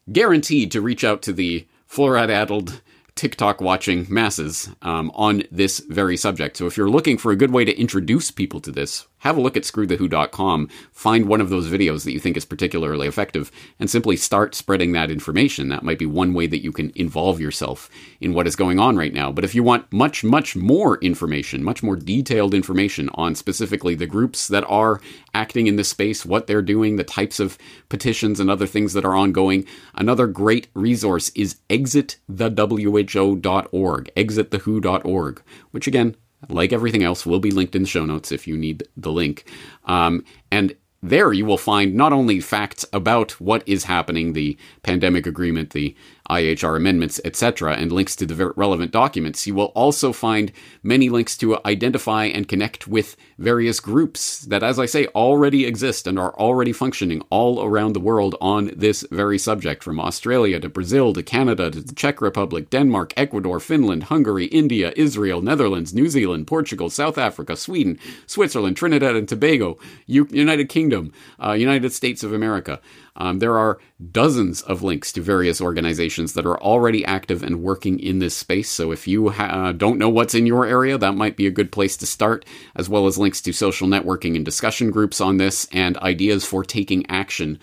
[0.10, 2.82] guaranteed to reach out to the fluoride addled
[3.18, 6.56] TikTok watching masses um, on this very subject.
[6.56, 9.42] So if you're looking for a good way to introduce people to this, have a
[9.42, 13.90] look at screwthewho.com, find one of those videos that you think is particularly effective, and
[13.90, 15.70] simply start spreading that information.
[15.70, 17.90] That might be one way that you can involve yourself
[18.22, 19.32] in what is going on right now.
[19.32, 24.06] But if you want much, much more information, much more detailed information on specifically the
[24.06, 25.02] groups that are
[25.34, 27.58] acting in this space, what they're doing, the types of
[27.90, 36.16] petitions and other things that are ongoing, another great resource is exitthewho.org, exitthewho.org, which again,
[36.50, 39.50] like everything else, will be linked in the show notes if you need the link.
[39.86, 45.28] Um, and there you will find not only facts about what is happening, the pandemic
[45.28, 45.96] agreement, the
[46.30, 49.48] IHR amendments, etc., and links to the relevant documents.
[49.48, 50.52] You will also find
[50.84, 56.08] many links to identify and connect with various groups that, as I say, already exist
[56.08, 60.70] and are already functioning all around the world on this very subject, from Australia to
[60.70, 66.10] Brazil to Canada to the Czech Republic, Denmark, Ecuador, Finland, Hungary, India, Israel, Netherlands, New
[66.10, 71.12] Zealand, Portugal, South Africa, Sweden, Switzerland, Trinidad and Tobago, U- United Kingdom,
[71.44, 72.80] uh, United States of America.
[73.18, 73.80] Um, there are
[74.12, 78.70] dozens of links to various organizations that are already active and working in this space.
[78.70, 81.52] So if you ha- uh, don't know what's in your area, that might be a
[81.52, 85.38] good place to start, as well as links to social networking and discussion groups on
[85.38, 87.60] this and ideas for taking action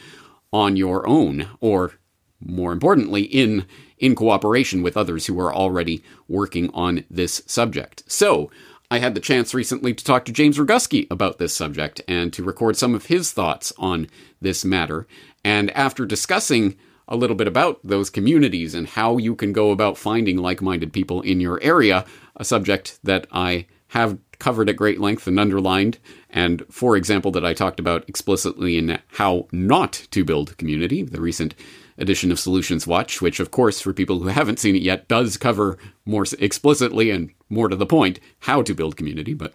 [0.53, 1.93] on your own, or
[2.41, 3.67] more importantly, in
[3.99, 8.03] in cooperation with others who are already working on this subject.
[8.07, 8.51] So,
[8.91, 12.45] I had the chance recently to talk to James Roguski about this subject and to
[12.45, 14.09] record some of his thoughts on
[14.41, 15.07] this matter.
[15.45, 16.77] And after discussing
[17.07, 20.93] a little bit about those communities and how you can go about finding like minded
[20.93, 25.99] people in your area, a subject that I have covered at great length and underlined,
[26.31, 31.21] and for example, that I talked about explicitly in How Not to Build Community, the
[31.21, 31.55] recent
[31.97, 35.37] edition of Solutions Watch, which, of course, for people who haven't seen it yet, does
[35.37, 39.35] cover more explicitly and more to the point how to build community.
[39.35, 39.55] But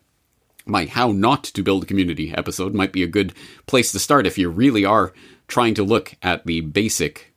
[0.65, 3.33] my How Not to Build Community episode might be a good
[3.65, 5.11] place to start if you really are
[5.49, 7.33] trying to look at the basic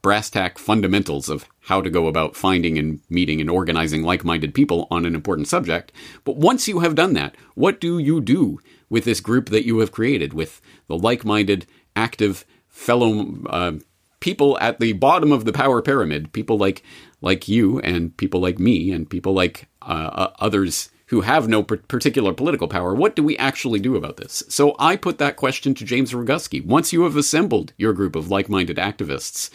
[0.00, 4.54] brass tack fundamentals of how to go about finding and meeting and organizing like minded
[4.54, 5.90] people on an important subject.
[6.24, 9.80] But once you have done that, what do you do with this group that you
[9.80, 13.72] have created, with the like minded, active, fellow uh,
[14.20, 16.82] people at the bottom of the power pyramid, people like
[17.20, 22.32] like you and people like me and people like uh, others who have no particular
[22.32, 24.42] political power, what do we actually do about this?
[24.48, 26.64] So I put that question to James Roguski.
[26.64, 29.50] Once you have assembled your group of like minded activists,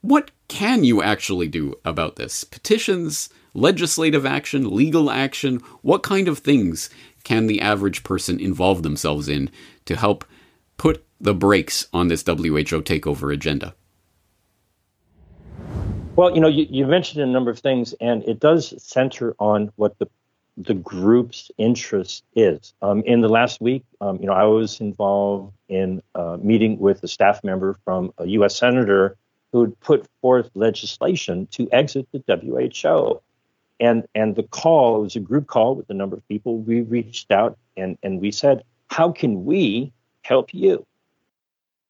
[0.00, 2.42] what can you actually do about this?
[2.42, 5.60] Petitions, legislative action, legal action?
[5.82, 6.88] What kind of things
[7.22, 9.50] can the average person involve themselves in
[9.84, 10.24] to help
[10.78, 13.74] put the brakes on this WHO takeover agenda?
[16.16, 19.72] Well, you know, you, you, mentioned a number of things, and it does center on
[19.76, 20.08] what the
[20.56, 22.74] the group's interest is.
[22.82, 27.02] Um, in the last week, um, you know, I was involved in a meeting with
[27.02, 28.56] a staff member from a U.S.
[28.56, 29.16] senator
[29.52, 33.20] who had put forth legislation to exit the WHO.
[33.80, 36.58] And, and the call, was a group call with a number of people.
[36.58, 40.86] We reached out and, and we said, How can we help you?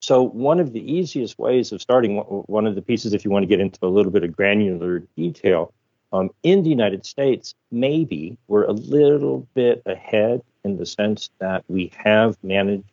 [0.00, 3.44] So, one of the easiest ways of starting, one of the pieces, if you want
[3.44, 5.72] to get into a little bit of granular detail,
[6.12, 11.64] um, in the United States, maybe we're a little bit ahead in the sense that
[11.68, 12.90] we have managed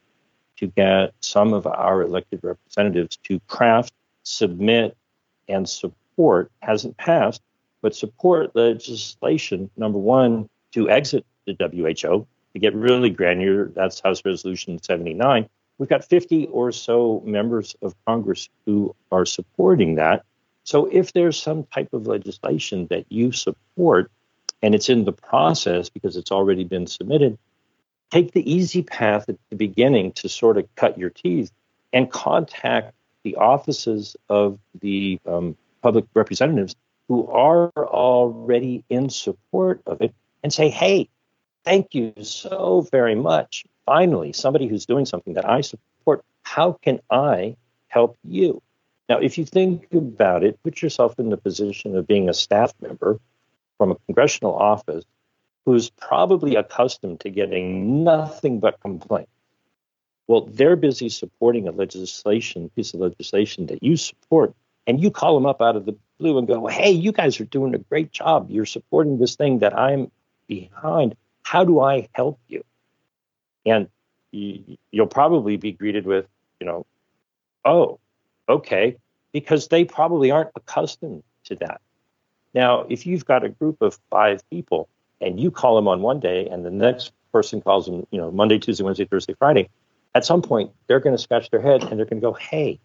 [0.57, 4.95] to get some of our elected representatives to craft, submit,
[5.47, 7.41] and support, hasn't passed,
[7.81, 12.27] but support legislation, number one, to exit the WHO.
[12.53, 15.47] To get really granular, that's House Resolution 79.
[15.77, 20.23] We've got 50 or so members of Congress who are supporting that.
[20.63, 24.11] So if there's some type of legislation that you support
[24.61, 27.37] and it's in the process because it's already been submitted,
[28.11, 31.51] take the easy path at the beginning to sort of cut your teeth
[31.93, 32.93] and contact
[33.23, 36.75] the offices of the um, public representatives
[37.07, 41.09] who are already in support of it and say, hey,
[41.65, 43.65] thank you so very much.
[43.85, 47.55] Finally, somebody who's doing something that I support, how can I
[47.87, 48.61] help you?
[49.09, 52.73] Now, if you think about it, put yourself in the position of being a staff
[52.79, 53.19] member
[53.79, 55.03] from a congressional office
[55.65, 59.31] who's probably accustomed to getting nothing but complaints.
[60.27, 64.53] Well, they're busy supporting a legislation, piece of legislation that you support,
[64.85, 67.45] and you call them up out of the blue and go, "Hey, you guys are
[67.45, 68.51] doing a great job.
[68.51, 70.11] You're supporting this thing that I'm
[70.47, 71.15] behind.
[71.41, 72.63] How do I help you?"
[73.65, 73.89] And
[74.31, 76.27] you'll probably be greeted with,
[76.59, 76.85] you know,
[77.65, 77.99] "Oh,
[78.49, 78.97] okay,"
[79.31, 81.81] because they probably aren't accustomed to that.
[82.53, 84.89] Now, if you've got a group of five people
[85.21, 88.31] and you call them on one day and the next person calls them, you know,
[88.31, 89.69] Monday, Tuesday, Wednesday, Thursday, Friday,
[90.15, 92.79] at some point they're going to scratch their head and they're going to go, hey,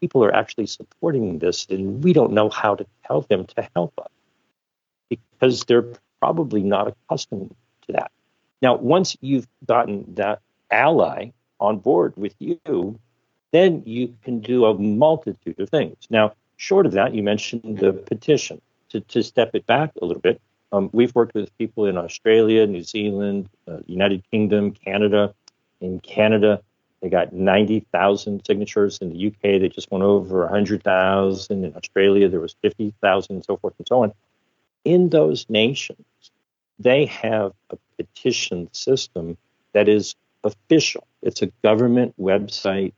[0.00, 3.92] people are actually supporting this and we don't know how to tell them to help
[4.00, 4.10] us
[5.10, 5.86] because they're
[6.20, 7.54] probably not accustomed
[7.86, 8.10] to that.
[8.62, 12.98] Now, once you've gotten that ally on board with you,
[13.52, 15.96] then you can do a multitude of things.
[16.10, 18.60] Now, short of that, you mentioned the petition.
[18.90, 20.40] To, to step it back a little bit,
[20.72, 25.34] um, we've worked with people in Australia, New Zealand, uh, United Kingdom, Canada.
[25.80, 26.60] In Canada,
[27.00, 28.98] they got 90,000 signatures.
[28.98, 31.64] In the UK, they just went over 100,000.
[31.64, 34.12] In Australia, there was 50,000, and so forth and so on.
[34.84, 36.04] In those nations,
[36.78, 39.36] they have a petition system
[39.72, 41.06] that is official.
[41.22, 42.92] It's a government website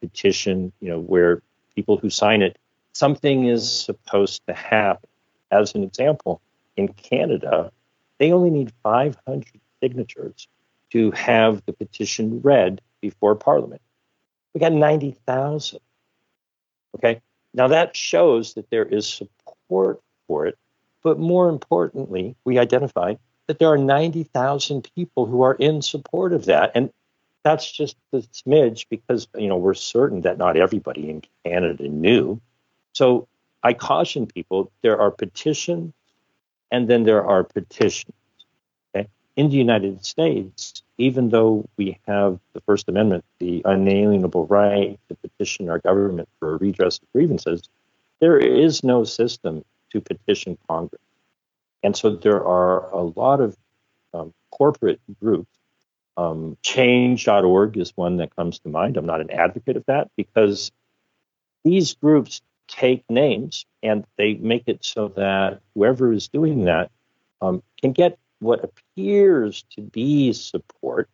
[0.00, 1.42] petition, you know, where
[1.74, 2.58] people who sign it,
[2.92, 5.08] something is supposed to happen.
[5.50, 6.40] As an example,
[6.76, 7.70] in Canada,
[8.18, 9.44] they only need 500
[9.82, 10.48] signatures
[10.90, 13.82] to have the petition read before Parliament.
[14.54, 15.80] We got 90,000.
[16.96, 17.20] Okay.
[17.52, 20.58] Now that shows that there is support for it.
[21.02, 26.46] But more importantly, we identified that there are 90,000 people who are in support of
[26.46, 26.72] that.
[26.74, 26.90] And
[27.46, 32.40] that's just a smidge because, you know, we're certain that not everybody in Canada knew.
[32.92, 33.28] So
[33.62, 35.94] I caution people there are petitions
[36.72, 38.16] and then there are petitions.
[38.96, 39.06] Okay?
[39.36, 45.14] In the United States, even though we have the First Amendment, the unalienable right to
[45.14, 47.68] petition our government for a redress of grievances,
[48.18, 51.00] there is no system to petition Congress.
[51.84, 53.56] And so there are a lot of
[54.12, 55.55] um, corporate groups.
[56.16, 58.96] Um, change.org is one that comes to mind.
[58.96, 60.72] I'm not an advocate of that because
[61.64, 66.90] these groups take names and they make it so that whoever is doing that
[67.40, 71.08] um, can get what appears to be support.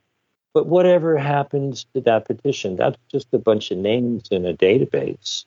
[0.54, 5.46] But whatever happens to that petition, that's just a bunch of names in a database.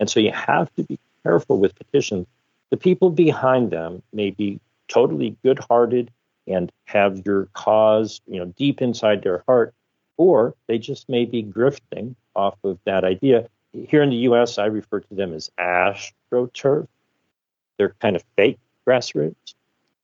[0.00, 2.26] And so you have to be careful with petitions.
[2.70, 6.10] The people behind them may be totally good hearted
[6.46, 9.74] and have your cause, you know, deep inside their heart,
[10.16, 14.66] or they just may be grifting off of that idea here in the U.S., I
[14.66, 16.86] refer to them as astroturf.
[17.78, 19.54] They're kind of fake grassroots,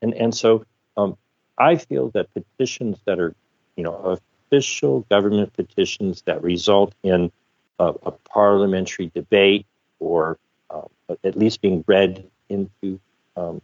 [0.01, 0.65] and and so
[0.97, 1.17] um,
[1.59, 3.35] I feel that petitions that are,
[3.77, 4.19] you know,
[4.51, 7.31] official government petitions that result in
[7.79, 9.67] a, a parliamentary debate
[10.01, 10.39] or
[10.71, 10.83] uh,
[11.23, 12.99] at least being read into
[13.37, 13.61] um,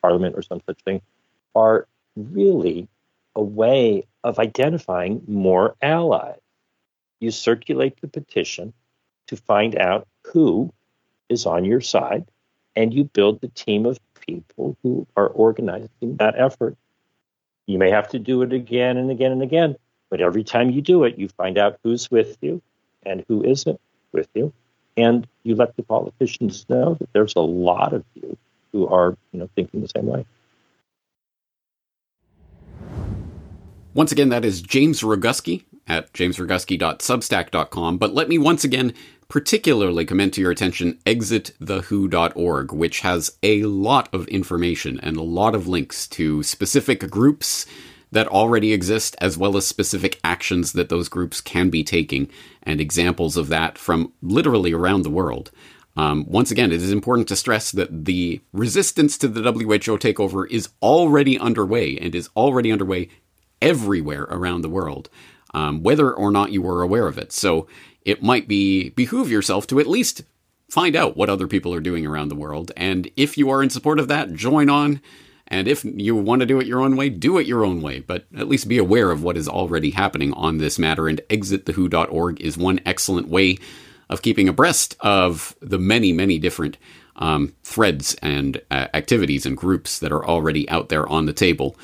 [0.00, 1.02] parliament or some such thing,
[1.54, 1.86] are
[2.16, 2.88] really
[3.34, 6.38] a way of identifying more allies.
[7.20, 8.72] You circulate the petition
[9.28, 10.72] to find out who
[11.28, 12.26] is on your side,
[12.76, 16.76] and you build the team of people who are organizing that effort.
[17.66, 19.76] You may have to do it again and again and again,
[20.10, 22.60] but every time you do it, you find out who's with you
[23.04, 23.80] and who isn't
[24.12, 24.52] with you.
[24.96, 28.36] and you let the politicians know that there's a lot of you
[28.72, 30.24] who are, you know, thinking the same way.
[33.94, 37.98] Once again, that is James Roguski at jamesroguski.substack.com.
[37.98, 38.94] But let me once again
[39.28, 45.54] particularly commend to your attention exitthewho.org, which has a lot of information and a lot
[45.54, 47.66] of links to specific groups
[48.10, 52.28] that already exist, as well as specific actions that those groups can be taking,
[52.62, 55.50] and examples of that from literally around the world.
[55.96, 60.50] Um, once again, it is important to stress that the resistance to the WHO takeover
[60.50, 63.08] is already underway and is already underway
[63.62, 65.08] everywhere around the world,
[65.54, 67.32] um, whether or not you were aware of it.
[67.32, 67.66] So
[68.02, 70.22] it might be behoove yourself to at least
[70.68, 72.72] find out what other people are doing around the world.
[72.76, 75.00] And if you are in support of that, join on.
[75.46, 78.00] And if you want to do it your own way, do it your own way.
[78.00, 81.08] But at least be aware of what is already happening on this matter.
[81.08, 83.58] And exitthewho.org is one excellent way
[84.08, 86.78] of keeping abreast of the many, many different
[87.16, 91.76] um, threads and uh, activities and groups that are already out there on the table.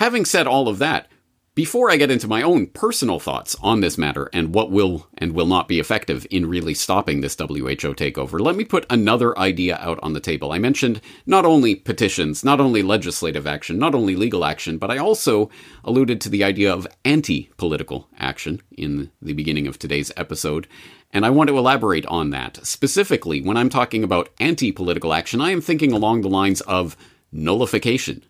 [0.00, 1.08] Having said all of that,
[1.54, 5.34] before I get into my own personal thoughts on this matter and what will and
[5.34, 9.76] will not be effective in really stopping this WHO takeover, let me put another idea
[9.76, 10.52] out on the table.
[10.52, 14.96] I mentioned not only petitions, not only legislative action, not only legal action, but I
[14.96, 15.50] also
[15.84, 20.66] alluded to the idea of anti political action in the beginning of today's episode.
[21.12, 22.64] And I want to elaborate on that.
[22.64, 26.96] Specifically, when I'm talking about anti political action, I am thinking along the lines of
[27.30, 28.24] nullification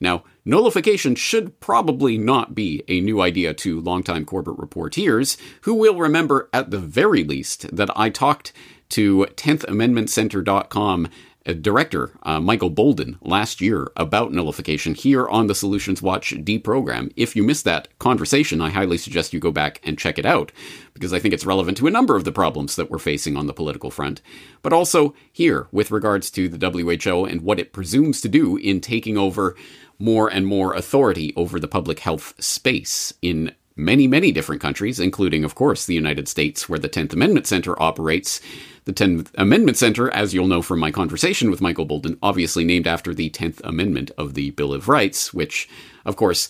[0.00, 5.96] now, nullification should probably not be a new idea to longtime Corbett Reporters, who will
[5.96, 8.52] remember at the very least that I talked
[8.90, 11.08] to 10thamendmentcenter.com
[11.46, 16.58] uh, director uh, Michael Boldin last year about nullification here on the Solutions Watch D
[16.58, 17.10] program.
[17.16, 20.50] If you missed that conversation, I highly suggest you go back and check it out
[20.92, 23.46] because I think it's relevant to a number of the problems that we're facing on
[23.46, 24.22] the political front,
[24.62, 28.80] but also here with regards to the WHO and what it presumes to do in
[28.80, 29.54] taking over
[29.98, 35.44] more and more authority over the public health space in many, many different countries, including,
[35.44, 38.40] of course, the United States, where the 10th Amendment Center operates.
[38.86, 42.86] The 10th Amendment Center, as you'll know from my conversation with Michael Boldin, obviously named
[42.86, 45.68] after the 10th Amendment of the Bill of Rights, which,
[46.04, 46.48] of course,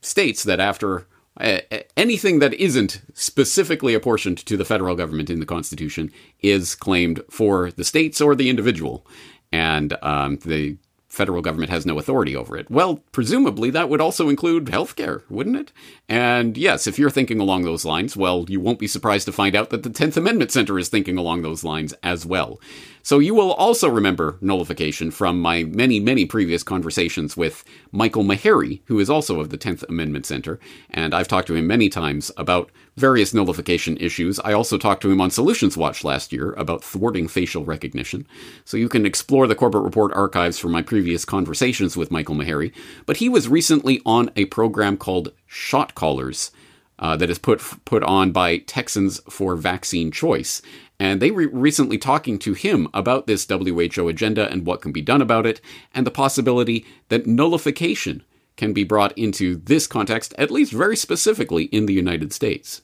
[0.00, 1.06] states that after
[1.38, 1.60] uh,
[1.96, 7.70] anything that isn't specifically apportioned to the federal government in the Constitution is claimed for
[7.72, 9.06] the states or the individual.
[9.52, 10.76] And um, the
[11.10, 12.70] federal government has no authority over it.
[12.70, 15.72] Well, presumably that would also include healthcare, wouldn't it?
[16.08, 19.56] And yes, if you're thinking along those lines, well, you won't be surprised to find
[19.56, 22.60] out that the 10th Amendment Center is thinking along those lines as well.
[23.02, 28.80] So you will also remember nullification from my many, many previous conversations with Michael Maharrey,
[28.86, 30.58] who is also of the 10th Amendment Center,
[30.90, 34.38] and I've talked to him many times about various nullification issues.
[34.40, 38.26] I also talked to him on Solutions Watch last year about thwarting facial recognition.
[38.64, 42.72] So you can explore the Corbett Report archives for my previous conversations with Michael Maharrey.
[43.06, 46.50] But he was recently on a program called Shot Callers.
[46.98, 50.60] Uh, that is put put on by Texans for Vaccine Choice,
[51.00, 55.00] and they were recently talking to him about this WHO agenda and what can be
[55.00, 55.60] done about it,
[55.94, 58.22] and the possibility that nullification
[58.56, 62.82] can be brought into this context, at least very specifically in the United States.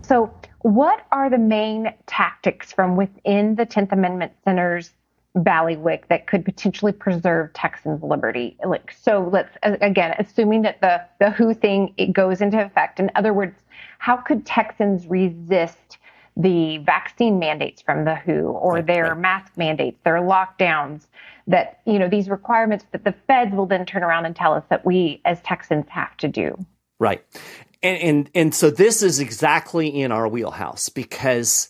[0.00, 4.90] So, what are the main tactics from within the 10th Amendment Center's
[5.36, 8.56] ballywick that could potentially preserve Texans' liberty?
[8.64, 13.00] Like, so let's again, assuming that the the WHO thing it goes into effect.
[13.00, 13.58] In other words,
[13.98, 15.98] how could Texans resist
[16.36, 19.18] the vaccine mandates from the WHO or right, their right.
[19.18, 21.06] mask mandates, their lockdowns?
[21.46, 24.64] That you know these requirements that the feds will then turn around and tell us
[24.70, 26.56] that we as Texans have to do.
[26.98, 27.22] Right
[27.84, 31.68] and, and and so this is exactly in our wheelhouse because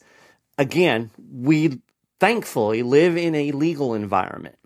[0.56, 1.80] again we
[2.20, 4.56] thankfully live in a legal environment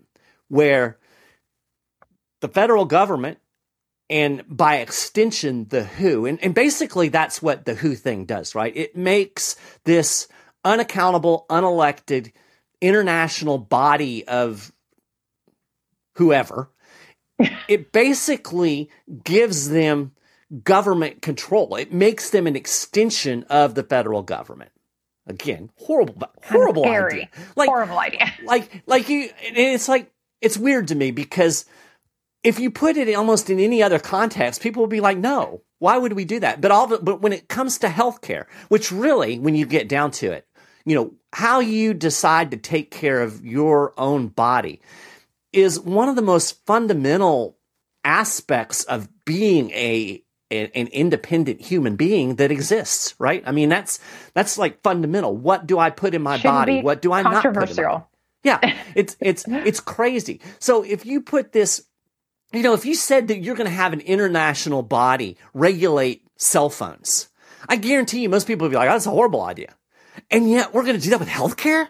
[0.47, 0.97] where
[2.41, 3.39] the federal government
[4.09, 8.75] and by extension the who and, and basically that's what the who thing does right
[8.75, 10.27] it makes this
[10.63, 12.31] unaccountable unelected
[12.81, 14.71] international body of
[16.15, 16.69] whoever
[17.67, 18.89] it basically
[19.23, 20.13] gives them
[20.63, 21.75] government control.
[21.75, 24.71] It makes them an extension of the federal government.
[25.29, 27.29] Again, horrible, horrible idea.
[27.55, 28.33] Like, horrible idea.
[28.43, 30.11] Like, like you, it's like,
[30.41, 31.65] it's weird to me because
[32.43, 35.97] if you put it almost in any other context, people will be like, no, why
[35.97, 36.61] would we do that?
[36.61, 40.11] But all, the, but when it comes to healthcare, which really, when you get down
[40.11, 40.47] to it,
[40.83, 44.81] you know, how you decide to take care of your own body
[45.53, 47.57] is one of the most fundamental
[48.03, 53.43] aspects of being a an, an, independent human being that exists, right?
[53.45, 53.99] I mean, that's
[54.33, 55.35] that's like fundamental.
[55.35, 56.81] What do I put in my Shouldn't body?
[56.81, 58.01] What do I not put in my
[58.43, 58.59] Yeah,
[58.95, 60.41] it's it's it's crazy.
[60.59, 61.85] So if you put this,
[62.51, 66.69] you know, if you said that you're going to have an international body regulate cell
[66.69, 67.29] phones,
[67.67, 69.75] I guarantee you most people would be like, oh, "That's a horrible idea,"
[70.31, 71.89] and yet we're going to do that with healthcare.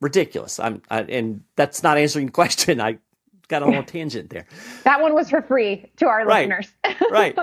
[0.00, 0.60] Ridiculous.
[0.60, 2.80] I'm, I, and that's not answering the question.
[2.80, 2.98] I
[3.48, 4.46] got a little tangent there.
[4.84, 6.48] That one was for free to our right.
[6.48, 6.74] listeners.
[7.10, 7.36] right.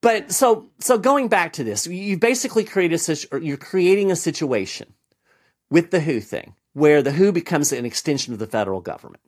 [0.00, 4.92] But so so going back to this, you basically created a you're creating a situation
[5.70, 9.22] with the WHO thing where the WHO becomes an extension of the federal government.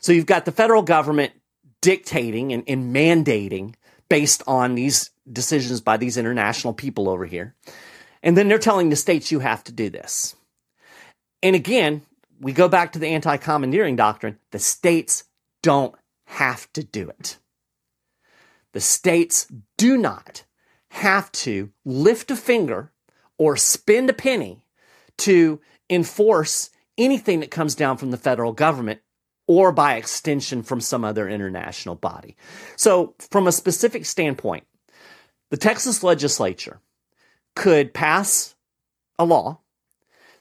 [0.00, 1.32] So you've got the federal government
[1.80, 3.74] dictating and, and mandating
[4.08, 7.54] based on these decisions by these international people over here.
[8.22, 10.34] And then they're telling the states you have to do this.
[11.42, 12.02] And again,
[12.40, 14.38] we go back to the anti commandeering doctrine.
[14.50, 15.24] The states
[15.62, 15.94] don't
[16.26, 17.38] have to do it.
[18.72, 19.46] The states
[19.76, 20.44] do not
[20.90, 22.92] have to lift a finger
[23.38, 24.64] or spend a penny
[25.18, 29.00] to enforce anything that comes down from the federal government
[29.46, 32.36] or by extension from some other international body.
[32.76, 34.64] So, from a specific standpoint,
[35.50, 36.80] the Texas legislature
[37.56, 38.54] could pass
[39.18, 39.60] a law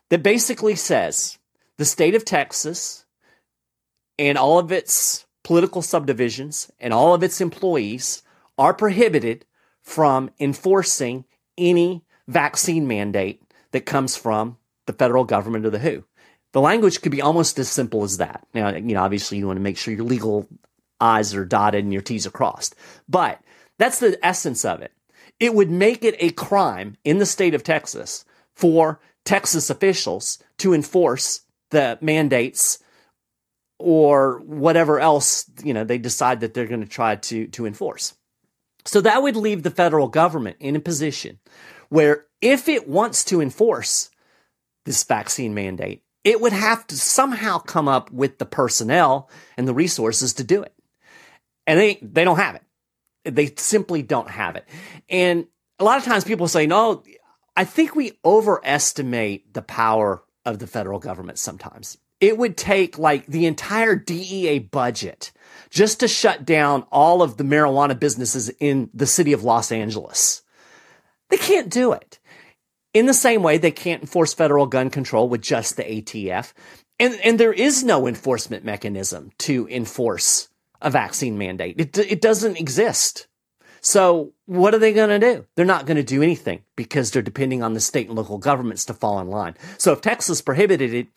[0.09, 1.39] that basically says
[1.77, 3.05] the state of Texas
[4.19, 8.21] and all of its political subdivisions and all of its employees
[8.57, 9.45] are prohibited
[9.81, 11.23] from enforcing
[11.57, 13.41] any vaccine mandate
[13.71, 16.03] that comes from the federal government or the WHO.
[16.51, 18.45] The language could be almost as simple as that.
[18.53, 20.47] Now, you know, obviously you want to make sure your legal
[20.99, 22.75] I's are dotted and your T's are crossed.
[23.07, 23.39] But
[23.77, 24.91] that's the essence of it.
[25.39, 30.73] It would make it a crime in the state of Texas for Texas officials to
[30.73, 32.79] enforce the mandates
[33.79, 38.13] or whatever else you know they decide that they're going to try to to enforce.
[38.85, 41.39] So that would leave the federal government in a position
[41.89, 44.09] where if it wants to enforce
[44.85, 49.73] this vaccine mandate, it would have to somehow come up with the personnel and the
[49.73, 50.73] resources to do it.
[51.67, 52.63] And they they don't have it.
[53.25, 54.67] They simply don't have it.
[55.09, 57.03] And a lot of times people say, "No,
[57.55, 63.25] I think we overestimate the power of the federal government sometimes." It would take like
[63.27, 65.31] the entire DEA budget
[65.69, 70.41] just to shut down all of the marijuana businesses in the city of Los Angeles.
[71.29, 72.19] They can't do it.
[72.93, 76.53] In the same way, they can't enforce federal gun control with just the ATF.
[76.99, 80.49] And, and there is no enforcement mechanism to enforce
[80.81, 81.75] a vaccine mandate.
[81.79, 83.27] It, it doesn't exist.
[83.81, 85.45] So what are they going to do?
[85.55, 88.85] They're not going to do anything because they're depending on the state and local governments
[88.85, 89.55] to fall in line.
[89.77, 91.07] So if Texas prohibited it,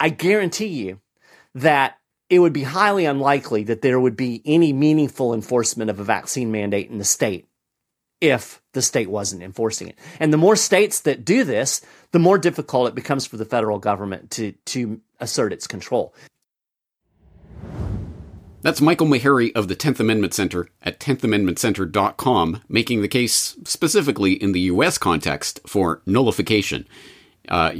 [0.00, 1.00] I guarantee you
[1.54, 1.98] that
[2.30, 6.50] it would be highly unlikely that there would be any meaningful enforcement of a vaccine
[6.50, 7.46] mandate in the state
[8.20, 9.98] if the state wasn't enforcing it.
[10.18, 11.80] And the more states that do this,
[12.12, 16.14] the more difficult it becomes for the federal government to, to assert its control.
[18.62, 24.52] That's Michael Maharrey of the 10th Amendment Center at 10thamendmentcenter.com making the case specifically in
[24.52, 26.86] the US context for nullification
[27.48, 27.72] uh,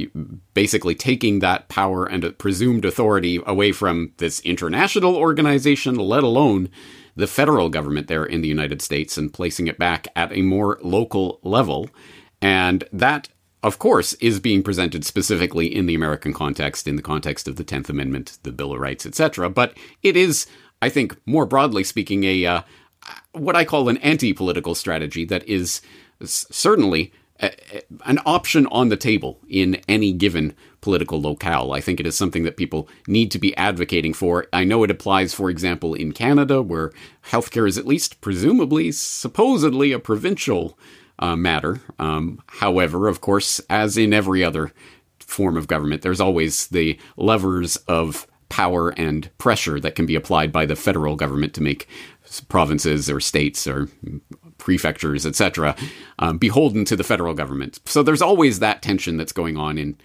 [0.53, 6.69] basically taking that power and presumed authority away from this international organization, let alone
[7.15, 10.79] the federal government there in the United States, and placing it back at a more
[10.81, 11.89] local level.
[12.41, 13.29] And that,
[13.63, 17.63] of course, is being presented specifically in the American context, in the context of the
[17.63, 19.49] 10th Amendment, the Bill of Rights, etc.
[19.49, 20.47] But it is,
[20.81, 22.61] I think, more broadly speaking, a uh,
[23.33, 25.81] what I call an anti political strategy that is
[26.23, 27.11] certainly
[28.05, 31.73] an option on the table in any given political locale.
[31.73, 34.47] I think it is something that people need to be advocating for.
[34.53, 36.91] I know it applies, for example, in Canada, where
[37.25, 40.77] healthcare is at least presumably, supposedly, a provincial
[41.19, 41.81] uh, matter.
[41.99, 44.71] Um, however, of course, as in every other
[45.19, 50.51] form of government, there's always the levers of power and pressure that can be applied
[50.51, 51.87] by the federal government to make
[52.49, 53.87] provinces or states or
[54.61, 55.75] prefectures, etc.,
[56.19, 57.79] um, beholden to the federal government.
[57.85, 59.97] So there's always that tension that's going on in,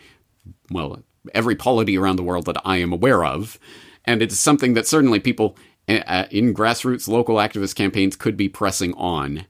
[0.71, 1.03] well,
[1.33, 3.59] every polity around the world that I am aware of.
[4.05, 5.57] And it's something that certainly people
[5.89, 9.47] uh, in grassroots local activist campaigns could be pressing on.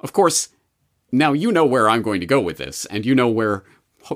[0.00, 0.48] Of course,
[1.12, 3.64] now you know where I'm going to go with this, and you know where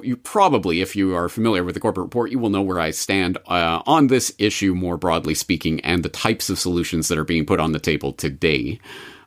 [0.03, 2.93] you probably, if you are familiar with the Corbett Report, you will know where I
[2.93, 7.25] stand uh, on this issue more broadly speaking and the types of solutions that are
[7.25, 8.81] being put on the table today.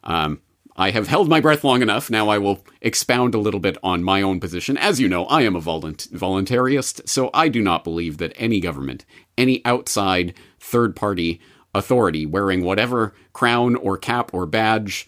[0.04, 0.42] Um,
[0.76, 2.10] I have held my breath long enough.
[2.10, 4.78] Now I will expound a little bit on my own position.
[4.78, 8.60] As you know, I am a volunt- voluntarist, so I do not believe that any
[8.60, 9.06] government,
[9.38, 11.40] any outside third party
[11.74, 15.08] authority wearing whatever crown or cap or badge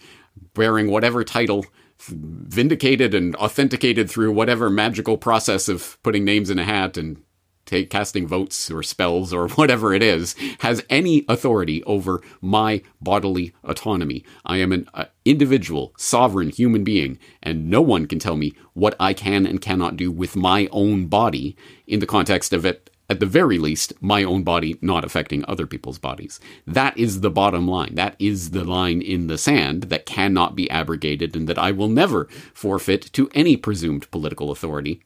[0.54, 1.64] wearing whatever title
[1.98, 7.22] vindicated and authenticated through whatever magical process of putting names in a hat and
[7.68, 13.52] take, casting votes or spells or whatever it is, has any authority over my bodily
[13.64, 14.24] autonomy.
[14.44, 18.96] I am an uh, individual, sovereign human being, and no one can tell me what
[18.98, 21.56] I can and cannot do with my own body
[21.86, 25.66] in the context of it at the very least, my own body not affecting other
[25.66, 26.40] people's bodies.
[26.66, 27.94] That is the bottom line.
[27.94, 31.88] That is the line in the sand that cannot be abrogated and that I will
[31.88, 35.02] never forfeit to any presumed political authority.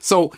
[0.00, 0.32] So,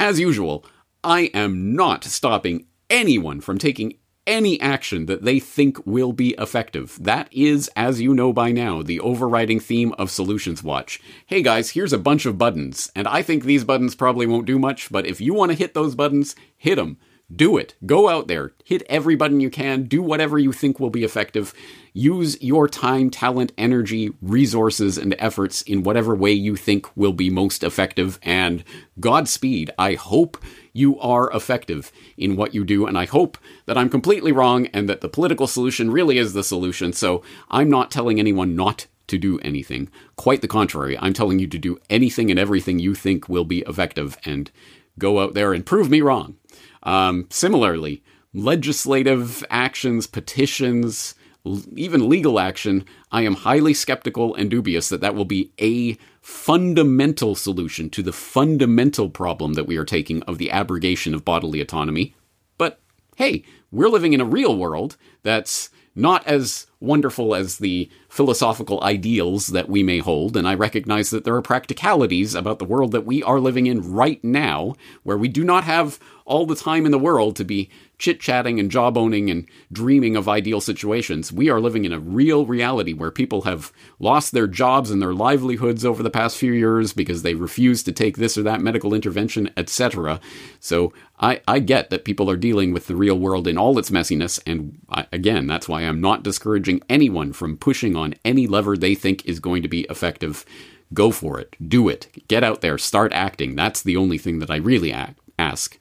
[0.00, 0.64] as usual,
[1.02, 3.94] I am not stopping anyone from taking
[4.26, 6.98] any action that they think will be effective.
[7.00, 11.00] That is, as you know by now, the overriding theme of Solutions Watch.
[11.24, 14.58] Hey guys, here's a bunch of buttons, and I think these buttons probably won't do
[14.58, 16.98] much, but if you want to hit those buttons, hit them.
[17.34, 17.76] Do it.
[17.86, 21.54] Go out there, hit every button you can, do whatever you think will be effective.
[21.92, 27.30] Use your time, talent, energy, resources, and efforts in whatever way you think will be
[27.30, 28.18] most effective.
[28.22, 28.64] And
[28.98, 29.70] Godspeed.
[29.78, 30.38] I hope
[30.72, 32.86] you are effective in what you do.
[32.86, 36.44] And I hope that I'm completely wrong and that the political solution really is the
[36.44, 36.92] solution.
[36.92, 39.88] So I'm not telling anyone not to do anything.
[40.16, 40.96] Quite the contrary.
[40.98, 44.50] I'm telling you to do anything and everything you think will be effective and
[44.98, 46.36] go out there and prove me wrong.
[46.82, 48.02] Um, similarly,
[48.32, 51.14] legislative actions, petitions,
[51.44, 57.34] even legal action, I am highly skeptical and dubious that that will be a fundamental
[57.34, 62.14] solution to the fundamental problem that we are taking of the abrogation of bodily autonomy.
[62.58, 62.80] But
[63.16, 69.48] hey, we're living in a real world that's not as wonderful as the philosophical ideals
[69.48, 73.04] that we may hold, and I recognize that there are practicalities about the world that
[73.04, 76.92] we are living in right now, where we do not have all the time in
[76.92, 77.68] the world to be
[78.00, 81.30] chit chatting and jawboning and dreaming of ideal situations.
[81.30, 85.12] We are living in a real reality where people have lost their jobs and their
[85.12, 88.94] livelihoods over the past few years because they refuse to take this or that medical
[88.94, 90.18] intervention, etc.
[90.60, 93.90] So I, I get that people are dealing with the real world in all its
[93.90, 98.78] messiness, and I, again, that's why I'm not discouraging anyone from pushing on any lever
[98.78, 100.46] they think is going to be effective.
[100.94, 101.54] Go for it.
[101.68, 102.08] Do it.
[102.28, 102.78] Get out there.
[102.78, 103.54] Start acting.
[103.54, 104.94] That's the only thing that I really
[105.38, 105.78] ask.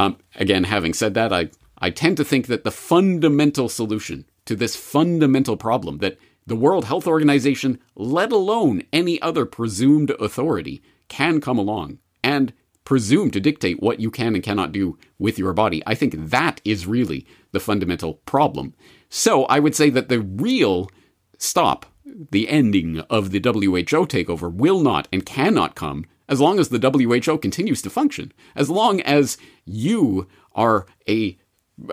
[0.00, 4.56] Um, again, having said that, I, I tend to think that the fundamental solution to
[4.56, 11.38] this fundamental problem that the World Health Organization, let alone any other presumed authority, can
[11.38, 15.82] come along and presume to dictate what you can and cannot do with your body.
[15.86, 18.72] I think that is really the fundamental problem.
[19.10, 20.88] So I would say that the real
[21.36, 26.68] stop, the ending of the WHO takeover, will not and cannot come as long as
[26.68, 31.36] the WHO continues to function, as long as you are a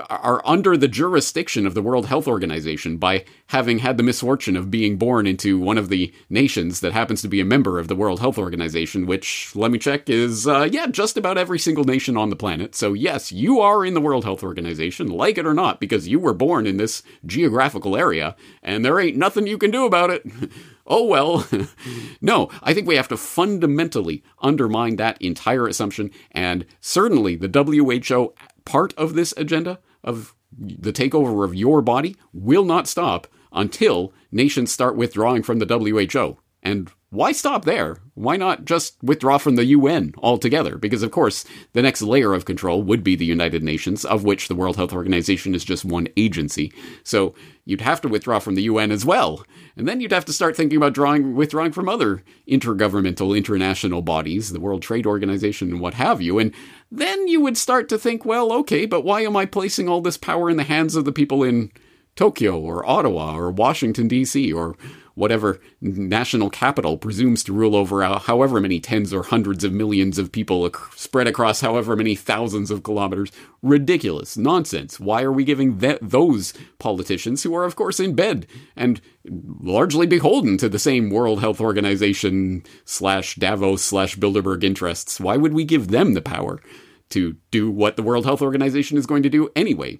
[0.09, 4.71] are under the jurisdiction of the World Health Organization by having had the misfortune of
[4.71, 7.95] being born into one of the nations that happens to be a member of the
[7.95, 12.17] World Health Organization, which, let me check, is, uh, yeah, just about every single nation
[12.17, 12.75] on the planet.
[12.75, 16.19] So, yes, you are in the World Health Organization, like it or not, because you
[16.19, 20.25] were born in this geographical area, and there ain't nothing you can do about it.
[20.87, 21.47] oh well.
[22.21, 26.11] no, I think we have to fundamentally undermine that entire assumption.
[26.31, 28.33] And certainly the WHO
[28.67, 34.71] part of this agenda of the takeover of your body will not stop until nations
[34.71, 36.37] start withdrawing from the WHO.
[36.61, 37.97] And why stop there?
[38.17, 40.75] Why not just withdraw from the UN altogether?
[40.79, 44.47] Because, of course, the next layer of control would be the United Nations, of which
[44.47, 46.73] the World Health Organization is just one agency.
[47.03, 49.45] So you'd have to withdraw from the UN as well.
[49.75, 54.51] And then you'd have to start thinking about drawing, withdrawing from other intergovernmental international bodies,
[54.51, 56.39] the World Trade Organization and what have you.
[56.39, 56.55] And
[56.91, 60.17] then you would start to think, well, okay, but why am I placing all this
[60.17, 61.71] power in the hands of the people in
[62.15, 64.51] Tokyo or Ottawa or Washington, D.C.
[64.51, 64.75] or
[65.17, 70.19] whatever national capital presumes to rule over uh, however many tens or hundreds of millions
[70.19, 73.31] of people spread across however many thousands of kilometers.
[73.63, 74.37] Ridiculous.
[74.37, 74.99] Nonsense.
[74.99, 78.45] Why are we giving th- those politicians, who are, of course, in bed
[78.75, 85.35] and largely beholden to the same World Health Organization slash Davos slash Bilderberg interests, why
[85.35, 86.61] would we give them the power
[87.09, 89.97] to do what the World Health Organization is going to do anyway?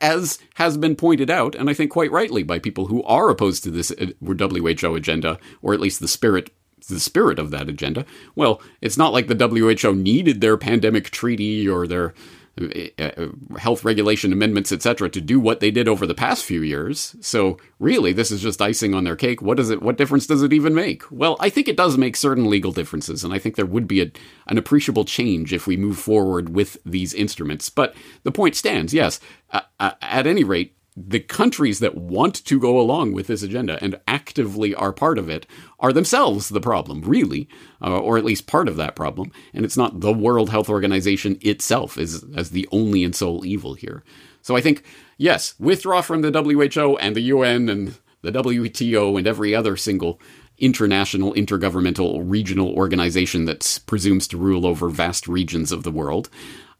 [0.00, 3.62] As has been pointed out, and I think quite rightly by people who are opposed
[3.64, 6.50] to this uh, WHO agenda, or at least the spirit
[6.88, 8.04] the spirit of that agenda.
[8.34, 12.12] Well, it's not like the WHO needed their pandemic treaty or their
[12.60, 13.26] Uh, uh,
[13.58, 17.16] health regulation amendments, etc., to do what they did over the past few years.
[17.20, 19.42] So really, this is just icing on their cake.
[19.42, 19.82] What does it?
[19.82, 21.02] What difference does it even make?
[21.10, 24.02] Well, I think it does make certain legal differences, and I think there would be
[24.02, 24.12] a,
[24.46, 27.70] an appreciable change if we move forward with these instruments.
[27.70, 28.94] But the point stands.
[28.94, 29.18] Yes,
[29.50, 33.78] uh, uh at any rate, the countries that want to go along with this agenda
[33.82, 35.46] and actively are part of it
[35.80, 37.48] are themselves the problem, really,
[37.82, 39.32] uh, or at least part of that problem.
[39.52, 43.74] And it's not the World Health Organization itself as, as the only and sole evil
[43.74, 44.04] here.
[44.40, 44.84] So I think,
[45.18, 50.20] yes, withdraw from the WHO and the UN and the WTO and every other single
[50.58, 56.30] international, intergovernmental, regional organization that presumes to rule over vast regions of the world.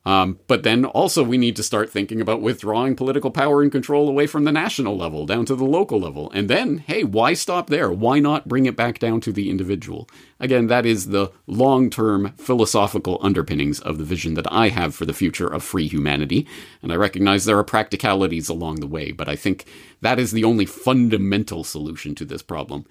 [0.06, 4.06] Um, but then also we need to start thinking about withdrawing political power and control
[4.06, 6.30] away from the national level down to the local level.
[6.32, 7.90] And then, hey, why stop there?
[7.90, 10.08] Why not bring it back down to the individual?
[10.38, 15.06] Again, that is the long term philosophical underpinnings of the vision that I have for
[15.06, 16.46] the future of free humanity.
[16.82, 19.64] And I recognize there are practicalities along the way, but I think
[20.02, 22.84] that is the only fundamental solution to this problem.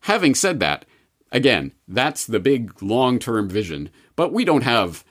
[0.00, 0.84] Having said that,
[1.32, 5.02] again, that's the big long term vision, but we don't have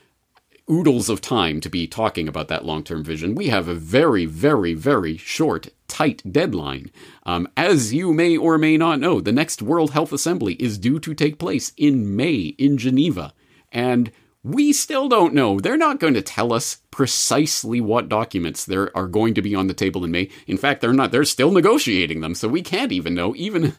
[0.70, 3.36] oodles of time to be talking about that long term vision.
[3.36, 6.92] We have a very, very, very short, tight deadline.
[7.24, 11.00] Um, as you may or may not know, the next World Health Assembly is due
[11.00, 13.34] to take place in May in Geneva.
[13.72, 14.12] And
[14.44, 15.60] we still don't know.
[15.60, 19.68] They're not going to tell us precisely what documents there are going to be on
[19.68, 20.30] the table in May.
[20.48, 21.12] In fact, they're not.
[21.12, 23.36] They're still negotiating them, so we can't even know.
[23.36, 23.74] Even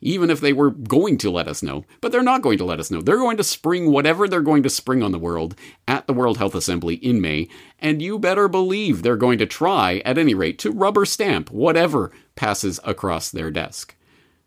[0.00, 1.84] even if they were going to let us know.
[2.00, 3.00] But they're not going to let us know.
[3.00, 5.54] They're going to spring whatever they're going to spring on the world
[5.86, 7.48] at the World Health Assembly in May,
[7.78, 12.10] and you better believe they're going to try, at any rate, to rubber stamp whatever
[12.34, 13.94] passes across their desk.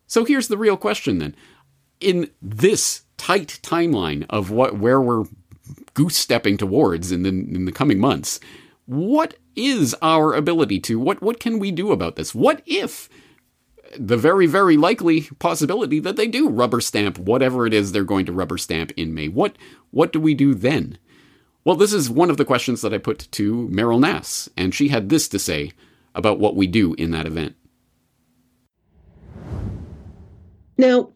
[0.08, 1.36] So here's the real question then.
[2.00, 5.26] In this tight timeline of what where we're
[5.94, 8.40] goose stepping towards in the in the coming months,
[8.86, 12.36] what is our ability to what what can we do about this?
[12.36, 13.08] What if
[13.98, 18.26] the very, very likely possibility that they do rubber stamp whatever it is they're going
[18.26, 19.28] to rubber stamp in May.
[19.28, 19.58] What
[19.92, 20.98] what do we do then?
[21.66, 24.90] Well, this is one of the questions that I put to Meryl Nass, and she
[24.90, 25.72] had this to say
[26.14, 27.56] about what we do in that event.
[30.78, 31.12] Now,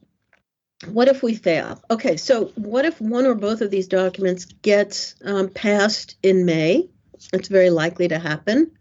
[0.92, 1.82] what if we fail?
[1.90, 6.88] Okay, so what if one or both of these documents gets um, passed in May?
[7.34, 8.72] It's very likely to happen.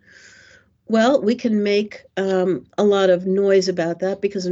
[0.88, 4.48] Well, we can make um, a lot of noise about that because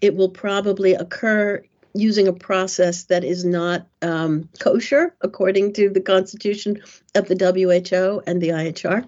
[0.00, 1.62] it will probably occur
[1.94, 6.82] using a process that is not um, kosher according to the constitution
[7.14, 9.06] of the WHO and the IHR.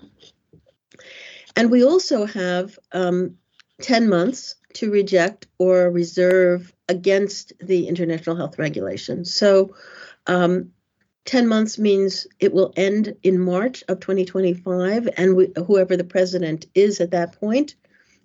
[1.57, 3.37] And we also have um,
[3.81, 9.33] 10 months to reject or reserve against the international health regulations.
[9.35, 9.75] So
[10.27, 10.73] um,
[11.27, 16.67] 10 months means it will end in March of 2025 and we, whoever the president
[16.75, 17.75] is at that point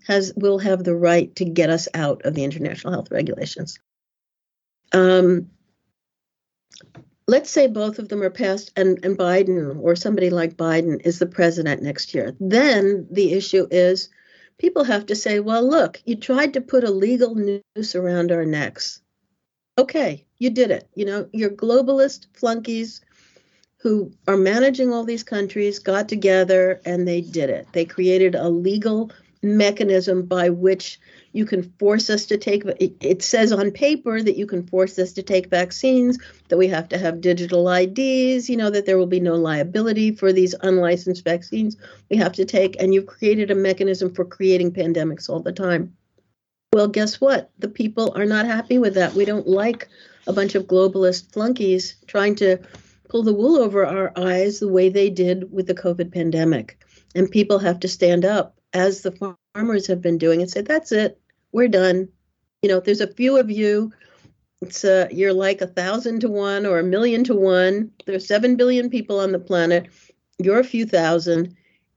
[0.08, 3.80] has will have the right to get us out of the international health regulations.
[4.92, 5.50] Um,
[7.28, 11.20] let's say both of them are passed and, and Biden or somebody like Biden is
[11.20, 12.36] the president next year.
[12.40, 14.10] Then the issue is
[14.58, 18.46] people have to say, well, look, you tried to put a legal noose around our
[18.46, 18.99] necks.
[19.80, 20.90] Okay, you did it.
[20.94, 23.00] You know, your globalist flunkies
[23.78, 27.66] who are managing all these countries got together and they did it.
[27.72, 29.10] They created a legal
[29.42, 31.00] mechanism by which
[31.32, 35.14] you can force us to take it says on paper that you can force us
[35.14, 36.18] to take vaccines
[36.50, 40.14] that we have to have digital IDs you know that there will be no liability
[40.14, 41.78] for these unlicensed vaccines
[42.10, 45.96] we have to take and you've created a mechanism for creating pandemics all the time
[46.74, 49.88] well guess what the people are not happy with that we don't like
[50.28, 52.58] a bunch of globalist flunkies trying to
[53.10, 56.82] pull the wool over our eyes the way they did with the COVID pandemic.
[57.16, 60.92] And people have to stand up, as the farmers have been doing, and say, "That's
[60.92, 61.20] it,
[61.52, 62.08] we're done."
[62.62, 63.92] You know, there's a few of you.
[64.62, 67.92] It's uh, you're like a thousand to one or a million to one.
[68.06, 69.88] There's seven billion people on the planet.
[70.38, 71.56] You're a few thousand,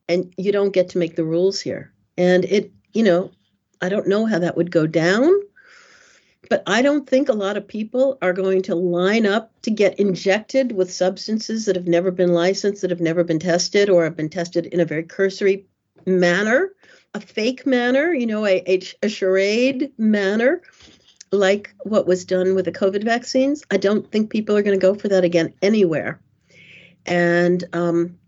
[0.09, 1.93] and you don't get to make the rules here.
[2.17, 3.31] And it, you know,
[3.83, 5.31] I don't know how that would go down.
[6.49, 9.99] But I don't think a lot of people are going to line up to get
[9.99, 14.17] injected with substances that have never been licensed, that have never been tested, or have
[14.17, 15.67] been tested in a very cursory
[16.05, 16.73] manner,
[17.15, 18.63] a fake manner, you know, a,
[19.03, 20.63] a, charade manner,
[21.31, 23.65] like what was done with the COVID vaccines.
[23.71, 26.21] I don't think people are going to go for that again anywhere.
[27.07, 28.19] And um,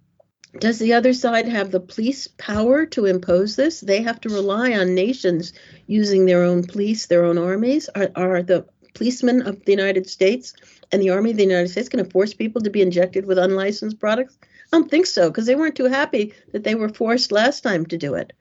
[0.59, 3.81] does the other side have the police power to impose this?
[3.81, 5.53] They have to rely on nations
[5.87, 7.89] using their own police, their own armies.
[7.95, 10.55] Are, are the policemen of the United States
[10.93, 13.39] and the Army of the United States going to force people to be injected with
[13.39, 14.39] unlicensed products?
[14.43, 17.87] I don't think so, because they weren't too happy that they were forced last time
[17.87, 18.33] to do it.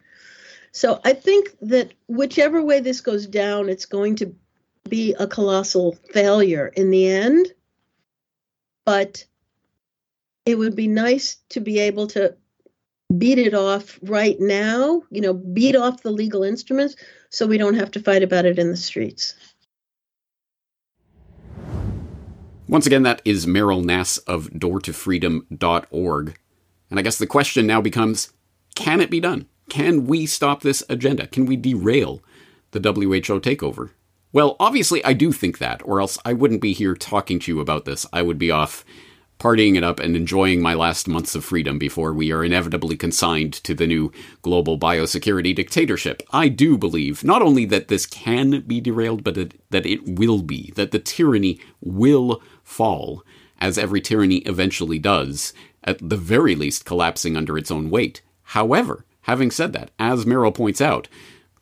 [0.72, 4.36] So I think that whichever way this goes down, it's going to
[4.90, 7.48] be a colossal failure in the end.
[8.86, 9.26] But
[10.46, 12.36] it would be nice to be able to
[13.18, 16.96] beat it off right now, you know, beat off the legal instruments
[17.30, 19.36] so we don't have to fight about it in the streets.
[22.68, 26.40] Once again, that is Meryl Nass of doortofreedom.org.
[26.90, 28.32] And I guess the question now becomes
[28.76, 29.48] can it be done?
[29.70, 31.28] Can we stop this agenda?
[31.28, 32.22] Can we derail
[32.72, 33.92] the WHO takeover?
[34.32, 37.60] Well, obviously, I do think that, or else I wouldn't be here talking to you
[37.60, 38.08] about this.
[38.12, 38.84] I would be off
[39.44, 43.52] partying it up and enjoying my last months of freedom before we are inevitably consigned
[43.52, 44.10] to the new
[44.42, 46.24] global biosecurity dictatorship.
[46.32, 49.36] I do believe not only that this can be derailed, but
[49.70, 53.22] that it will be, that the tyranny will fall,
[53.60, 55.52] as every tyranny eventually does,
[55.84, 58.22] at the very least collapsing under its own weight.
[58.44, 61.10] However, having said that, as Meryl points out,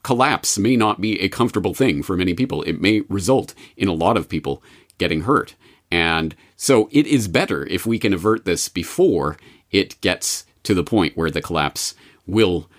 [0.03, 2.61] collapse may not be a comfortable thing for many people.
[2.61, 4.61] It may result in a lot of people
[4.99, 5.55] getting hurt.
[5.91, 9.37] And so it is better if we can avert this before
[9.71, 12.69] it gets to the point where the collapse will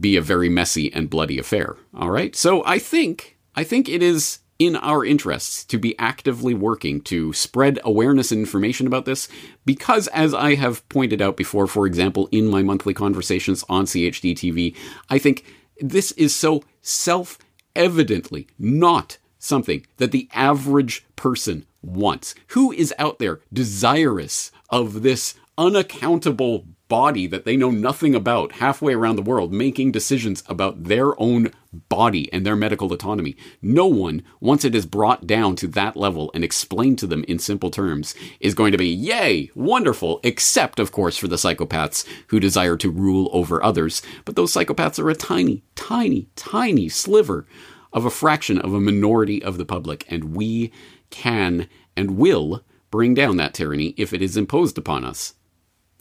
[0.00, 1.76] be a very messy and bloody affair.
[1.94, 2.34] All right?
[2.34, 7.32] So I think I think it is in our interests to be actively working to
[7.32, 9.28] spread awareness and information about this
[9.66, 14.32] because as I have pointed out before for example in my monthly conversations on CHD
[14.32, 14.76] TV
[15.10, 15.44] I think
[15.80, 22.34] this is so self-evidently not something that the average person wants.
[22.48, 28.92] Who is out there desirous of this unaccountable body that they know nothing about halfway
[28.92, 31.50] around the world making decisions about their own
[31.88, 33.36] body and their medical autonomy.
[33.62, 37.38] No one, once it is brought down to that level and explained to them in
[37.38, 42.38] simple terms, is going to be, yay, wonderful, except, of course, for the psychopaths who
[42.38, 44.02] desire to rule over others.
[44.24, 47.46] But those psychopaths are a tiny, tiny, tiny sliver
[47.94, 50.72] of a fraction of a minority of the public, and we
[51.10, 55.34] can and will bring down that tyranny if it is imposed upon us.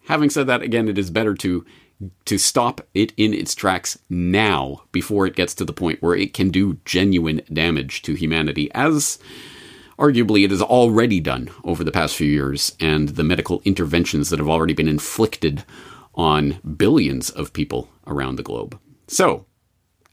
[0.07, 1.65] Having said that, again, it is better to
[2.25, 6.33] to stop it in its tracks now before it gets to the point where it
[6.33, 9.19] can do genuine damage to humanity, as
[9.97, 14.39] arguably it has already done over the past few years, and the medical interventions that
[14.39, 15.63] have already been inflicted
[16.15, 18.77] on billions of people around the globe.
[19.07, 19.45] So,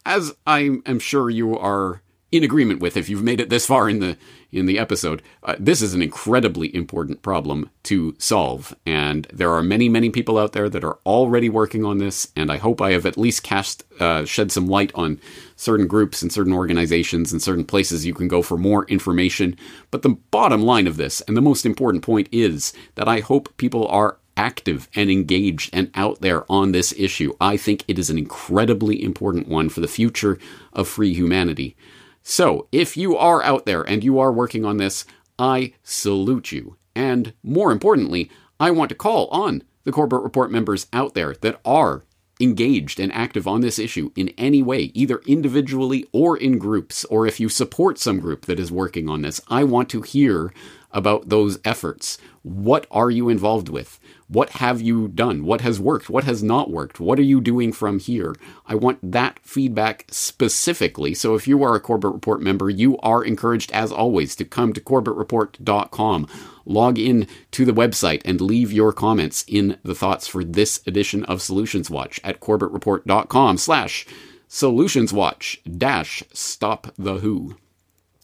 [0.05, 3.89] as I am sure you are in agreement with if you've made it this far
[3.89, 4.17] in the
[4.53, 8.75] in the episode uh, this is an incredibly important problem to solve.
[8.87, 12.29] And there are many many people out there that are already working on this.
[12.37, 15.21] And i hope i have at least cast uh, shed some light on
[15.57, 19.57] certain groups and certain organizations and certain places you can go for more information.
[19.91, 23.57] But the bottom line of this and the most important point is that i hope
[23.57, 27.35] people are active and engaged and out there on this issue.
[27.39, 30.39] I think it is an incredibly important one for the future
[30.73, 31.77] of free humanity.
[32.23, 35.05] So, if you are out there and you are working on this,
[35.39, 36.77] I salute you.
[36.95, 41.61] And more importantly, I want to call on the Corbett Report members out there that
[41.63, 42.05] are
[42.41, 47.27] engaged and active on this issue in any way, either individually or in groups, or
[47.27, 50.53] if you support some group that is working on this, I want to hear
[50.93, 52.17] about those efforts.
[52.43, 54.01] What are you involved with?
[54.31, 55.45] What have you done?
[55.45, 56.09] What has worked?
[56.09, 57.01] What has not worked?
[57.01, 58.37] What are you doing from here?
[58.65, 61.15] I want that feedback specifically.
[61.15, 64.73] So if you are a Corbett Report member, you are encouraged, as always, to come
[64.73, 66.29] to corbettreport.com,
[66.65, 71.25] log in to the website, and leave your comments in the thoughts for this edition
[71.25, 74.07] of Solutions Watch at corbettreport.com slash
[74.47, 77.57] Solutions Watch dash stop the who.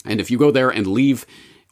[0.05, 1.27] And if you go there and leave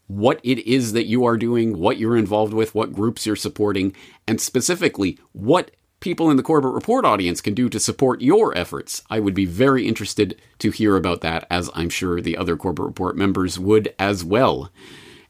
[0.07, 3.95] what it is that you are doing, what you're involved with, what groups you're supporting,
[4.27, 9.03] and specifically what people in the Corbett Report audience can do to support your efforts.
[9.09, 12.85] I would be very interested to hear about that, as I'm sure the other Corbett
[12.85, 14.71] Report members would as well.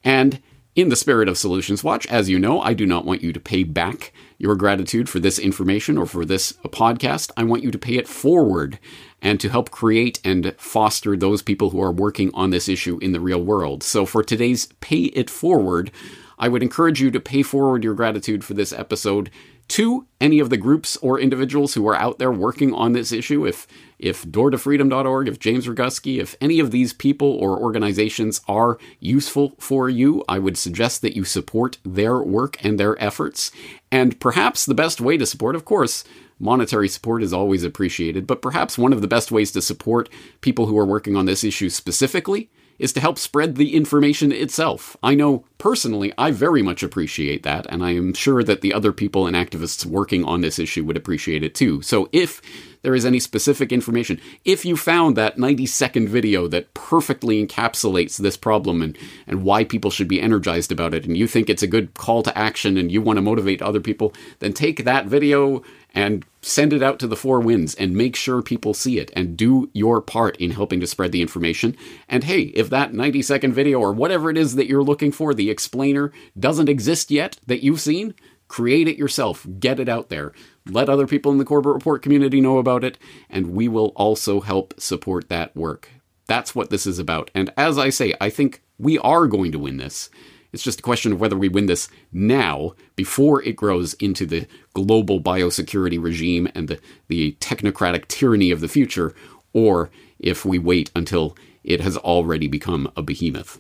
[0.03, 0.43] And
[0.75, 3.39] in the spirit of Solutions Watch, as you know, I do not want you to
[3.39, 7.31] pay back your gratitude for this information or for this podcast.
[7.37, 8.81] I want you to pay it forward
[9.23, 13.13] and to help create and foster those people who are working on this issue in
[13.13, 13.85] the real world.
[13.85, 15.93] So for today's Pay It Forward,
[16.39, 19.31] I would encourage you to pay forward your gratitude for this episode
[19.69, 23.47] to any of the groups or individuals who are out there working on this issue.
[23.47, 23.67] If
[23.99, 29.89] if doortofreedom.org, if James Roguski, if any of these people or organizations are useful for
[29.89, 33.51] you, I would suggest that you support their work and their efforts.
[33.91, 36.05] And perhaps the best way to support, of course,
[36.41, 40.09] Monetary support is always appreciated, but perhaps one of the best ways to support
[40.41, 44.97] people who are working on this issue specifically is to help spread the information itself.
[45.03, 48.93] I know personally I very much appreciate that, and I am sure that the other
[48.93, 51.83] people and activists working on this issue would appreciate it too.
[51.83, 52.41] So if
[52.85, 54.21] there is any specific information.
[54.45, 58.97] If you found that 90 second video that perfectly encapsulates this problem and,
[59.27, 62.23] and why people should be energized about it, and you think it's a good call
[62.23, 65.63] to action and you want to motivate other people, then take that video
[65.95, 69.37] and send it out to the four winds and make sure people see it and
[69.37, 71.77] do your part in helping to spread the information.
[72.09, 75.33] And hey, if that 90 second video or whatever it is that you're looking for,
[75.33, 78.15] the explainer, doesn't exist yet that you've seen,
[78.49, 80.33] create it yourself, get it out there.
[80.69, 82.99] Let other people in the Corbett Report community know about it,
[83.31, 85.91] and we will also help support that work.
[86.27, 87.31] That's what this is about.
[87.35, 90.11] And as I say, I think we are going to win this.
[90.55, 94.47] It's just a question of whether we win this now, before it grows into the
[94.73, 99.15] global biosecurity regime and the, the technocratic tyranny of the future,
[99.53, 99.91] or
[100.21, 103.59] if we wait until it has already become a behemoth.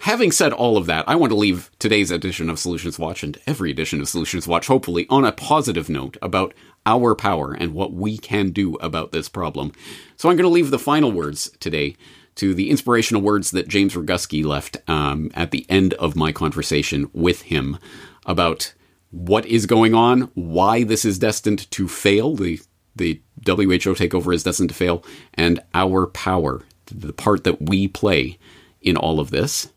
[0.00, 3.38] Having said all of that, I want to leave today's edition of Solutions Watch and
[3.46, 6.54] every edition of Solutions Watch, hopefully, on a positive note about
[6.86, 9.72] our power and what we can do about this problem.
[10.16, 11.96] So I'm going to leave the final words today
[12.36, 17.10] to the inspirational words that James Roguski left um, at the end of my conversation
[17.12, 17.78] with him
[18.26, 18.72] about
[19.10, 22.60] what is going on, why this is destined to fail, the
[22.94, 25.04] the WHO takeover is destined to fail,
[25.34, 28.38] and our power, the part that we play
[28.82, 29.72] in all of this.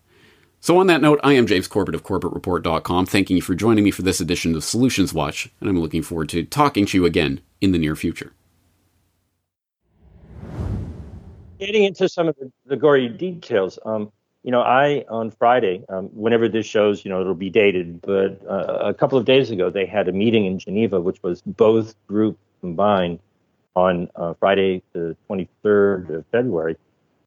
[0.59, 3.91] So, on that note, I am James Corbett of CorbettReport.com, thanking you for joining me
[3.91, 7.39] for this edition of Solutions Watch, and I'm looking forward to talking to you again
[7.61, 8.33] in the near future.
[11.65, 14.11] Getting into some of the, the gory details, um,
[14.43, 18.39] you know, I on Friday, um, whenever this shows, you know, it'll be dated, but
[18.47, 21.95] uh, a couple of days ago they had a meeting in Geneva, which was both
[22.05, 23.17] groups combined
[23.75, 26.77] on uh, Friday, the 23rd of February.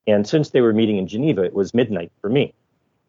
[0.06, 2.54] And since they were meeting in Geneva, it was midnight for me.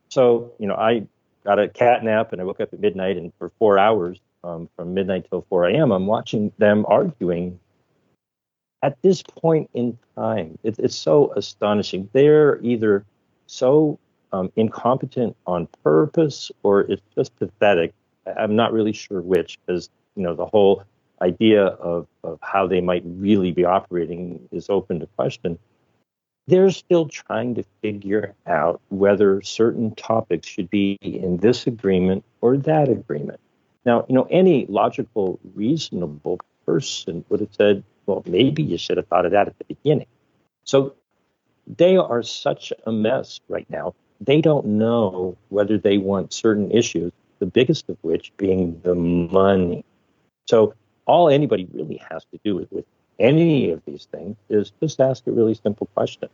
[0.09, 1.07] So, you know, I
[1.45, 4.67] got a cat nap and I woke up at midnight, and for four hours, um,
[4.75, 7.59] from midnight till 4 a.m., I'm watching them arguing
[8.81, 12.09] at this point in time, it, it's so astonishing.
[12.13, 13.05] They're either
[13.47, 13.99] so
[14.31, 17.93] um, incompetent on purpose or it's just pathetic.
[18.37, 20.83] I'm not really sure which, because you know the whole
[21.21, 25.59] idea of, of how they might really be operating is open to question.
[26.47, 32.57] They're still trying to figure out whether certain topics should be in this agreement or
[32.57, 33.39] that agreement.
[33.85, 39.07] Now, you know, any logical, reasonable person would have said, well, maybe you should have
[39.07, 40.07] thought of that at the beginning.
[40.63, 40.95] So
[41.67, 43.93] they are such a mess right now.
[44.19, 49.85] They don't know whether they want certain issues, the biggest of which being the money.
[50.47, 50.73] So
[51.05, 52.85] all anybody really has to do with, with
[53.19, 56.29] any of these things is just ask a really simple question.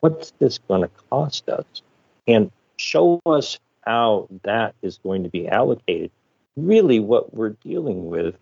[0.00, 1.82] What's this going to cost us?
[2.28, 6.10] And show us how that is going to be allocated.
[6.56, 8.36] Really, what we're dealing with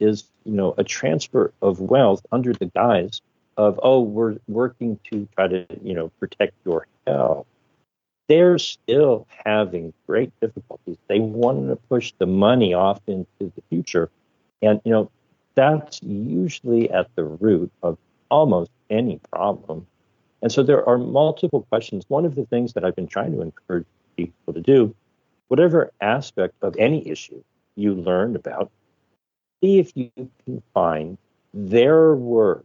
[0.00, 3.20] is you know a transfer of wealth under the guise
[3.56, 7.46] of oh we're working to try to you know protect your health.
[8.28, 10.96] They're still having great difficulties.
[11.08, 14.10] They want to push the money off into the future.
[14.62, 15.10] And you know
[15.54, 17.98] that's usually at the root of
[18.30, 19.86] almost any problem.
[20.42, 22.04] And so there are multiple questions.
[22.08, 23.86] One of the things that i've been trying to encourage
[24.16, 24.94] people to do
[25.48, 27.42] whatever aspect of any issue
[27.76, 28.70] you learn about
[29.66, 30.10] see if you
[30.44, 31.18] can find
[31.52, 32.64] their word.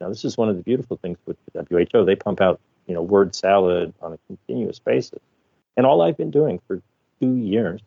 [0.00, 2.04] Now, this is one of the beautiful things with the WHO.
[2.04, 5.20] They pump out, you know, word salad on a continuous basis.
[5.76, 6.82] And all I've been doing for
[7.20, 7.80] two years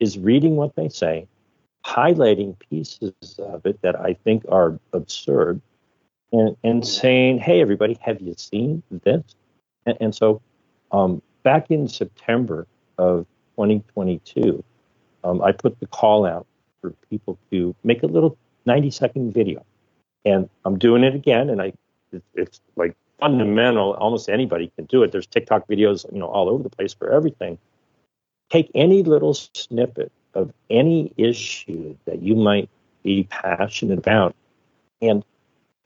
[0.00, 1.26] is reading what they say,
[1.84, 5.60] highlighting pieces of it that I think are absurd,
[6.32, 9.22] and, and saying, hey, everybody, have you seen this?
[9.86, 10.40] And, and so
[10.92, 12.66] um, back in September
[12.98, 14.62] of 2022,
[15.24, 16.46] um, I put the call out
[16.80, 19.64] for people to make a little 90 second video.
[20.24, 21.72] And I'm doing it again, and I
[22.34, 23.94] it's like fundamental.
[23.94, 25.12] Almost anybody can do it.
[25.12, 27.58] There's TikTok videos, you know, all over the place for everything.
[28.50, 32.68] Take any little snippet of any issue that you might
[33.02, 34.34] be passionate about,
[35.00, 35.24] and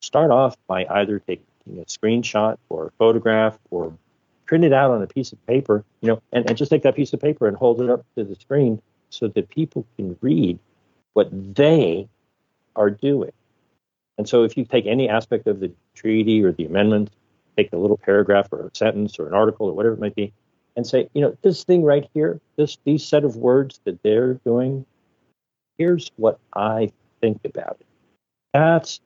[0.01, 3.97] start off by either taking a screenshot or a photograph or
[4.47, 6.97] print it out on a piece of paper, you know, and, and just take that
[6.97, 10.59] piece of paper and hold it up to the screen so that people can read
[11.15, 12.09] what they
[12.77, 13.33] are doing.
[14.19, 17.11] And so if you take any aspect of the treaty or the amendment,
[17.57, 20.33] take a little paragraph or a sentence or an article or whatever it might be,
[20.77, 24.35] and say, you know, this thing right here, this these set of words that they're
[24.35, 24.87] doing,
[25.79, 26.91] here's what I
[27.21, 27.87] think about it.
[28.53, 29.01] That's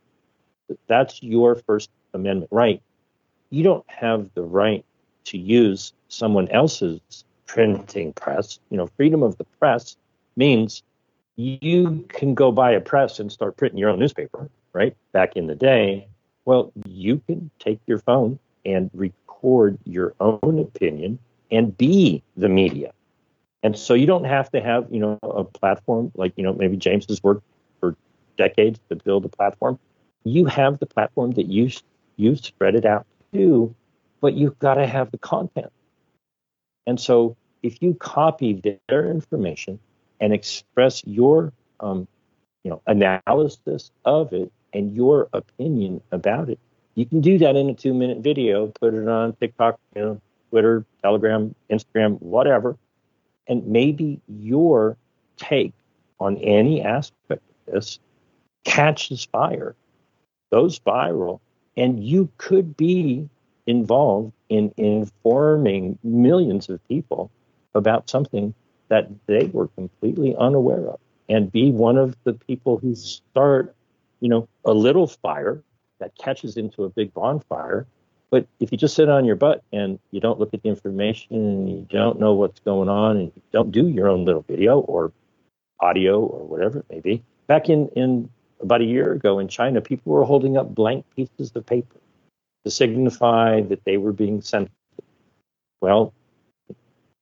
[0.87, 2.83] that's your First Amendment right.
[3.51, 4.85] You don't have the right
[5.25, 7.01] to use someone else's
[7.47, 8.59] printing press.
[8.71, 9.97] You know, freedom of the press
[10.37, 10.83] means
[11.37, 14.97] you can go buy a press and start printing your own newspaper, right?
[15.13, 16.09] Back in the day,
[16.45, 21.19] well, you can take your phone and record your own opinion
[21.51, 22.93] and be the media.
[23.63, 26.77] And so you don't have to have, you know, a platform like, you know, maybe
[26.77, 27.43] James has worked
[27.81, 27.97] for
[28.37, 29.79] decades to build a platform.
[30.25, 31.71] You have the platform that you
[32.17, 33.75] you spread it out to,
[34.21, 35.71] but you've got to have the content.
[36.87, 39.79] And so if you copy their information
[40.21, 42.07] and express your um,
[42.65, 46.59] you know analysis of it and your opinion about it,
[46.95, 50.21] you can do that in a two minute video, put it on TikTok, you know,
[50.51, 52.77] Twitter, Telegram, Instagram, whatever,
[53.47, 54.97] and maybe your
[55.37, 55.73] take
[56.19, 57.99] on any aspect of this
[58.65, 59.75] catches fire,
[60.51, 61.41] goes viral,
[61.77, 63.29] and you could be
[63.67, 67.31] involved in informing millions of people
[67.75, 68.55] about something
[68.89, 73.75] that they were completely unaware of and be one of the people who start,
[74.21, 75.63] you know, a little fire
[75.99, 77.87] that catches into a big bonfire.
[78.31, 81.37] But if you just sit on your butt and you don't look at the information
[81.37, 84.81] and you don't know what's going on and you don't do your own little video
[84.81, 85.13] or
[85.81, 88.29] audio or whatever it may be, back in, in
[88.61, 91.99] about a year ago in China, people were holding up blank pieces of paper
[92.65, 94.71] to signify that they were being sent.
[95.81, 96.13] Well,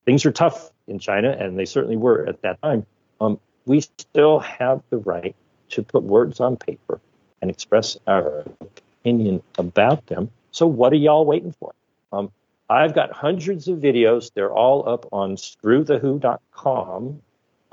[0.06, 2.86] things are tough in China, and they certainly were at that time.
[3.20, 5.34] Um, we still have the right
[5.70, 7.00] to put words on paper
[7.40, 10.30] and express our opinion about them.
[10.50, 11.74] So, what are y'all waiting for?
[12.12, 12.30] Um,
[12.68, 14.32] I've got hundreds of videos.
[14.32, 17.22] They're all up on screwthewho.com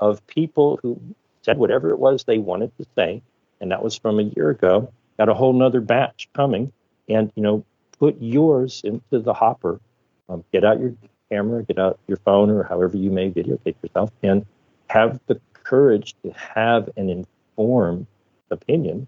[0.00, 1.00] of people who
[1.42, 3.22] said whatever it was they wanted to say.
[3.60, 4.92] And that was from a year ago.
[5.16, 6.72] Got a whole nother batch coming.
[7.08, 7.64] And, you know,
[7.98, 9.80] put yours into the hopper.
[10.28, 10.94] Um, get out your
[11.32, 14.44] camera, get out your phone, or however you may videotape yourself, and
[14.88, 18.06] have the courage to have an informed
[18.50, 19.06] opinion.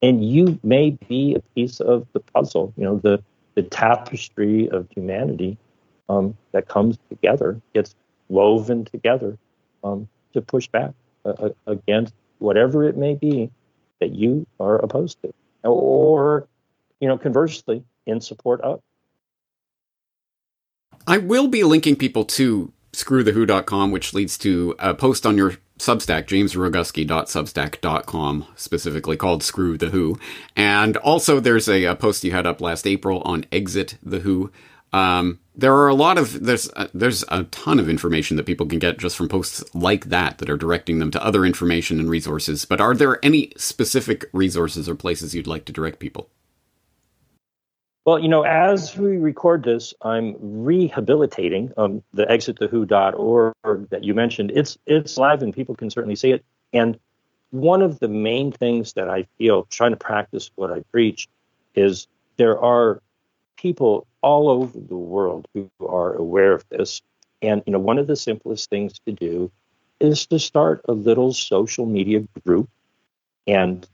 [0.00, 3.22] And you may be a piece of the puzzle, you know, the,
[3.54, 5.58] the tapestry of humanity
[6.08, 7.94] um, that comes together, gets
[8.28, 9.36] woven together
[9.84, 10.92] um, to push back
[11.24, 13.50] uh, against whatever it may be
[14.00, 15.34] that you are opposed to.
[15.64, 16.46] Or,
[17.00, 18.80] you know, conversely, in support of.
[21.08, 26.26] I will be linking people to screwthewho.com, which leads to a post on your Substack,
[26.26, 30.18] jamesroguski.substack.com, specifically called Screw the Who.
[30.54, 34.52] And also, there's a, a, post you had up last April on Exit the Who.
[34.92, 38.78] Um, there are a lot of there's there's a ton of information that people can
[38.78, 42.66] get just from posts like that that are directing them to other information and resources.
[42.66, 46.28] But are there any specific resources or places you'd like to direct people?
[48.08, 54.50] Well, you know, as we record this, I'm rehabilitating um, the exitthewho.org that you mentioned.
[54.54, 56.42] It's it's live and people can certainly see it.
[56.72, 56.98] And
[57.50, 61.28] one of the main things that I feel trying to practice what I preach
[61.74, 63.02] is there are
[63.58, 67.02] people all over the world who are aware of this.
[67.42, 69.52] And you know, one of the simplest things to do
[70.00, 72.70] is to start a little social media group
[73.46, 73.86] and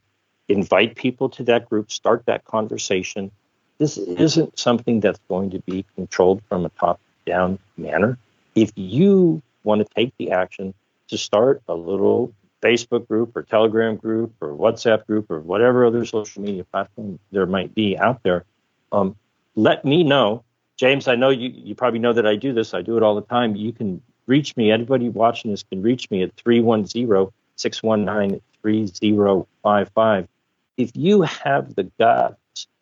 [0.49, 3.33] invite people to that group, start that conversation
[3.79, 8.19] this isn't something that's going to be controlled from a top down manner.
[8.55, 10.75] If you want to take the action
[11.09, 16.05] to start a little Facebook group or Telegram group or WhatsApp group or whatever other
[16.05, 18.45] social media platform there might be out there,
[18.93, 19.17] um,
[19.57, 20.45] let me know.
[20.77, 22.75] James, I know you, you probably know that I do this.
[22.75, 23.55] I do it all the time.
[23.55, 24.71] You can reach me.
[24.71, 30.29] Anybody watching this can reach me at 310 619 3055.
[30.77, 32.39] If you have the gut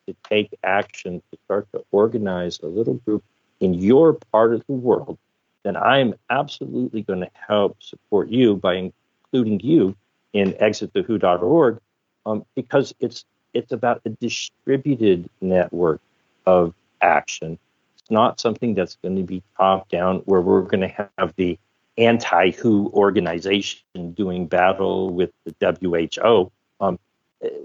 [0.07, 3.23] to take action to start to organize a little group
[3.59, 5.17] in your part of the world,
[5.63, 9.95] then I am absolutely going to help support you by including you
[10.33, 11.79] in exitthewho.org
[12.25, 16.01] um, because it's it's about a distributed network
[16.45, 17.59] of action.
[17.97, 21.59] It's not something that's going to be top down where we're going to have the
[21.97, 26.51] anti-WHO organization doing battle with the WHO.
[26.83, 26.99] Um,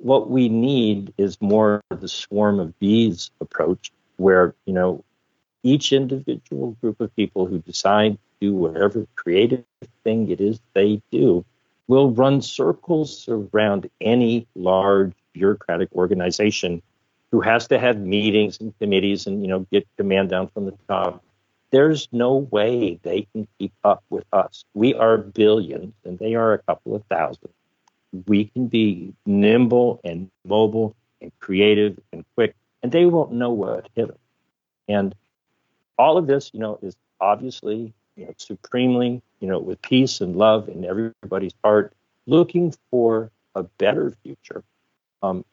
[0.01, 5.05] what we need is more the swarm of bees approach, where you know
[5.63, 9.65] each individual group of people who decide to do whatever creative
[10.05, 11.45] thing it is they do
[11.89, 16.83] will run circles around any large bureaucratic organization
[17.33, 20.75] who has to have meetings and committees and you know get command down from the
[20.89, 21.23] top.
[21.71, 24.65] There's no way they can keep up with us.
[24.73, 27.51] We are billions and they are a couple of thousand
[28.27, 33.89] we can be nimble and mobile and creative and quick, and they won't know what
[33.95, 34.19] hit them.
[34.89, 35.15] And
[35.99, 40.37] all of this, you know, is obviously, you know, supremely, you know, with peace and
[40.37, 41.93] love in everybody's heart,
[42.27, 44.63] looking for a better future.
[45.23, 45.45] Um,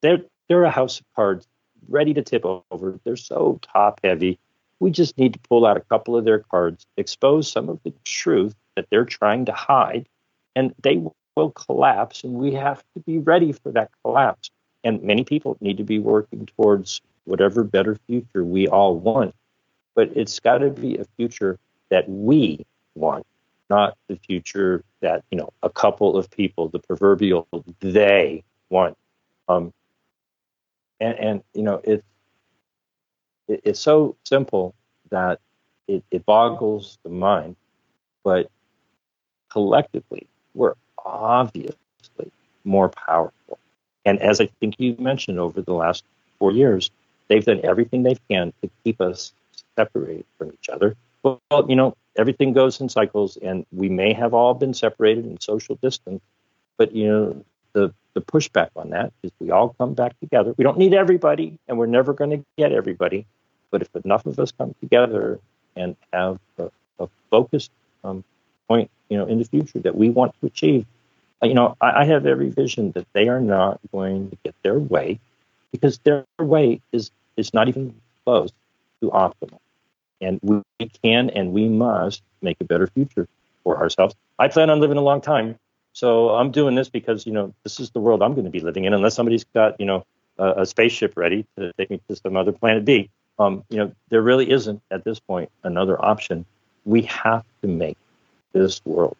[0.00, 1.46] they're they're a house of cards
[1.88, 2.98] ready to tip over.
[3.04, 4.38] They're so top heavy.
[4.80, 7.92] We just need to pull out a couple of their cards, expose some of the
[8.04, 10.08] truth that they're trying to hide,
[10.56, 11.02] and they
[11.36, 12.24] will collapse.
[12.24, 14.50] And we have to be ready for that collapse.
[14.84, 19.34] And many people need to be working towards whatever better future we all want.
[19.94, 21.58] But it's got to be a future
[21.90, 22.64] that we
[22.94, 23.26] want,
[23.68, 27.46] not the future that you know a couple of people, the proverbial
[27.80, 28.96] they want.
[29.48, 29.72] Um,
[31.00, 32.04] and, and you know it's
[33.48, 34.74] it, it's so simple
[35.10, 35.40] that
[35.86, 37.56] it, it boggles the mind,
[38.24, 38.50] but
[39.50, 41.76] collectively we're obviously
[42.64, 43.58] more powerful.
[44.04, 46.04] And as I think you mentioned over the last
[46.38, 46.90] four years,
[47.28, 49.32] they've done everything they can to keep us
[49.76, 50.96] separated from each other.
[51.22, 55.40] Well, you know, everything goes in cycles, and we may have all been separated and
[55.40, 56.20] social distance,
[56.76, 60.54] but you know, the the pushback on that is we all come back together.
[60.58, 63.24] We don't need everybody, and we're never going to get everybody.
[63.70, 65.40] But if enough of us come together
[65.76, 67.70] and have a, a focused
[68.04, 68.22] um,
[68.72, 70.82] point, you know, in the future that we want to achieve,
[71.42, 74.54] uh, you know, I, I have every vision that they are not going to get
[74.62, 75.18] their way
[75.72, 77.84] because their way is is not even
[78.24, 78.50] close
[79.00, 79.60] to optimal.
[80.20, 80.56] And we
[81.02, 83.26] can and we must make a better future
[83.64, 84.14] for ourselves.
[84.38, 85.48] I plan on living a long time.
[85.94, 88.64] So I'm doing this because, you know, this is the world I'm going to be
[88.68, 90.06] living in, unless somebody's got, you know,
[90.38, 93.10] a, a spaceship ready to take me to some other planet B.
[93.38, 96.46] Um, you know, there really isn't at this point another option.
[96.84, 97.98] We have to make
[98.52, 99.16] this world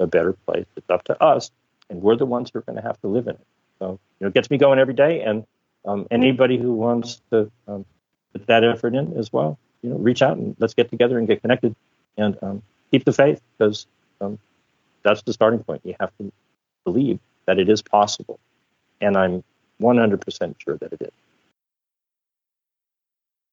[0.00, 0.66] a better place.
[0.76, 1.50] It's up to us,
[1.88, 3.46] and we're the ones who are going to have to live in it.
[3.78, 5.46] So, you know, it gets me going every day, and
[5.84, 7.84] um, anybody who wants to um,
[8.32, 11.26] put that effort in as well, you know, reach out and let's get together and
[11.26, 11.74] get connected
[12.16, 13.86] and um, keep the faith because
[14.20, 14.38] um,
[15.02, 15.82] that's the starting point.
[15.84, 16.32] You have to
[16.84, 18.38] believe that it is possible,
[19.00, 19.44] and I'm
[19.80, 21.12] 100% sure that it is.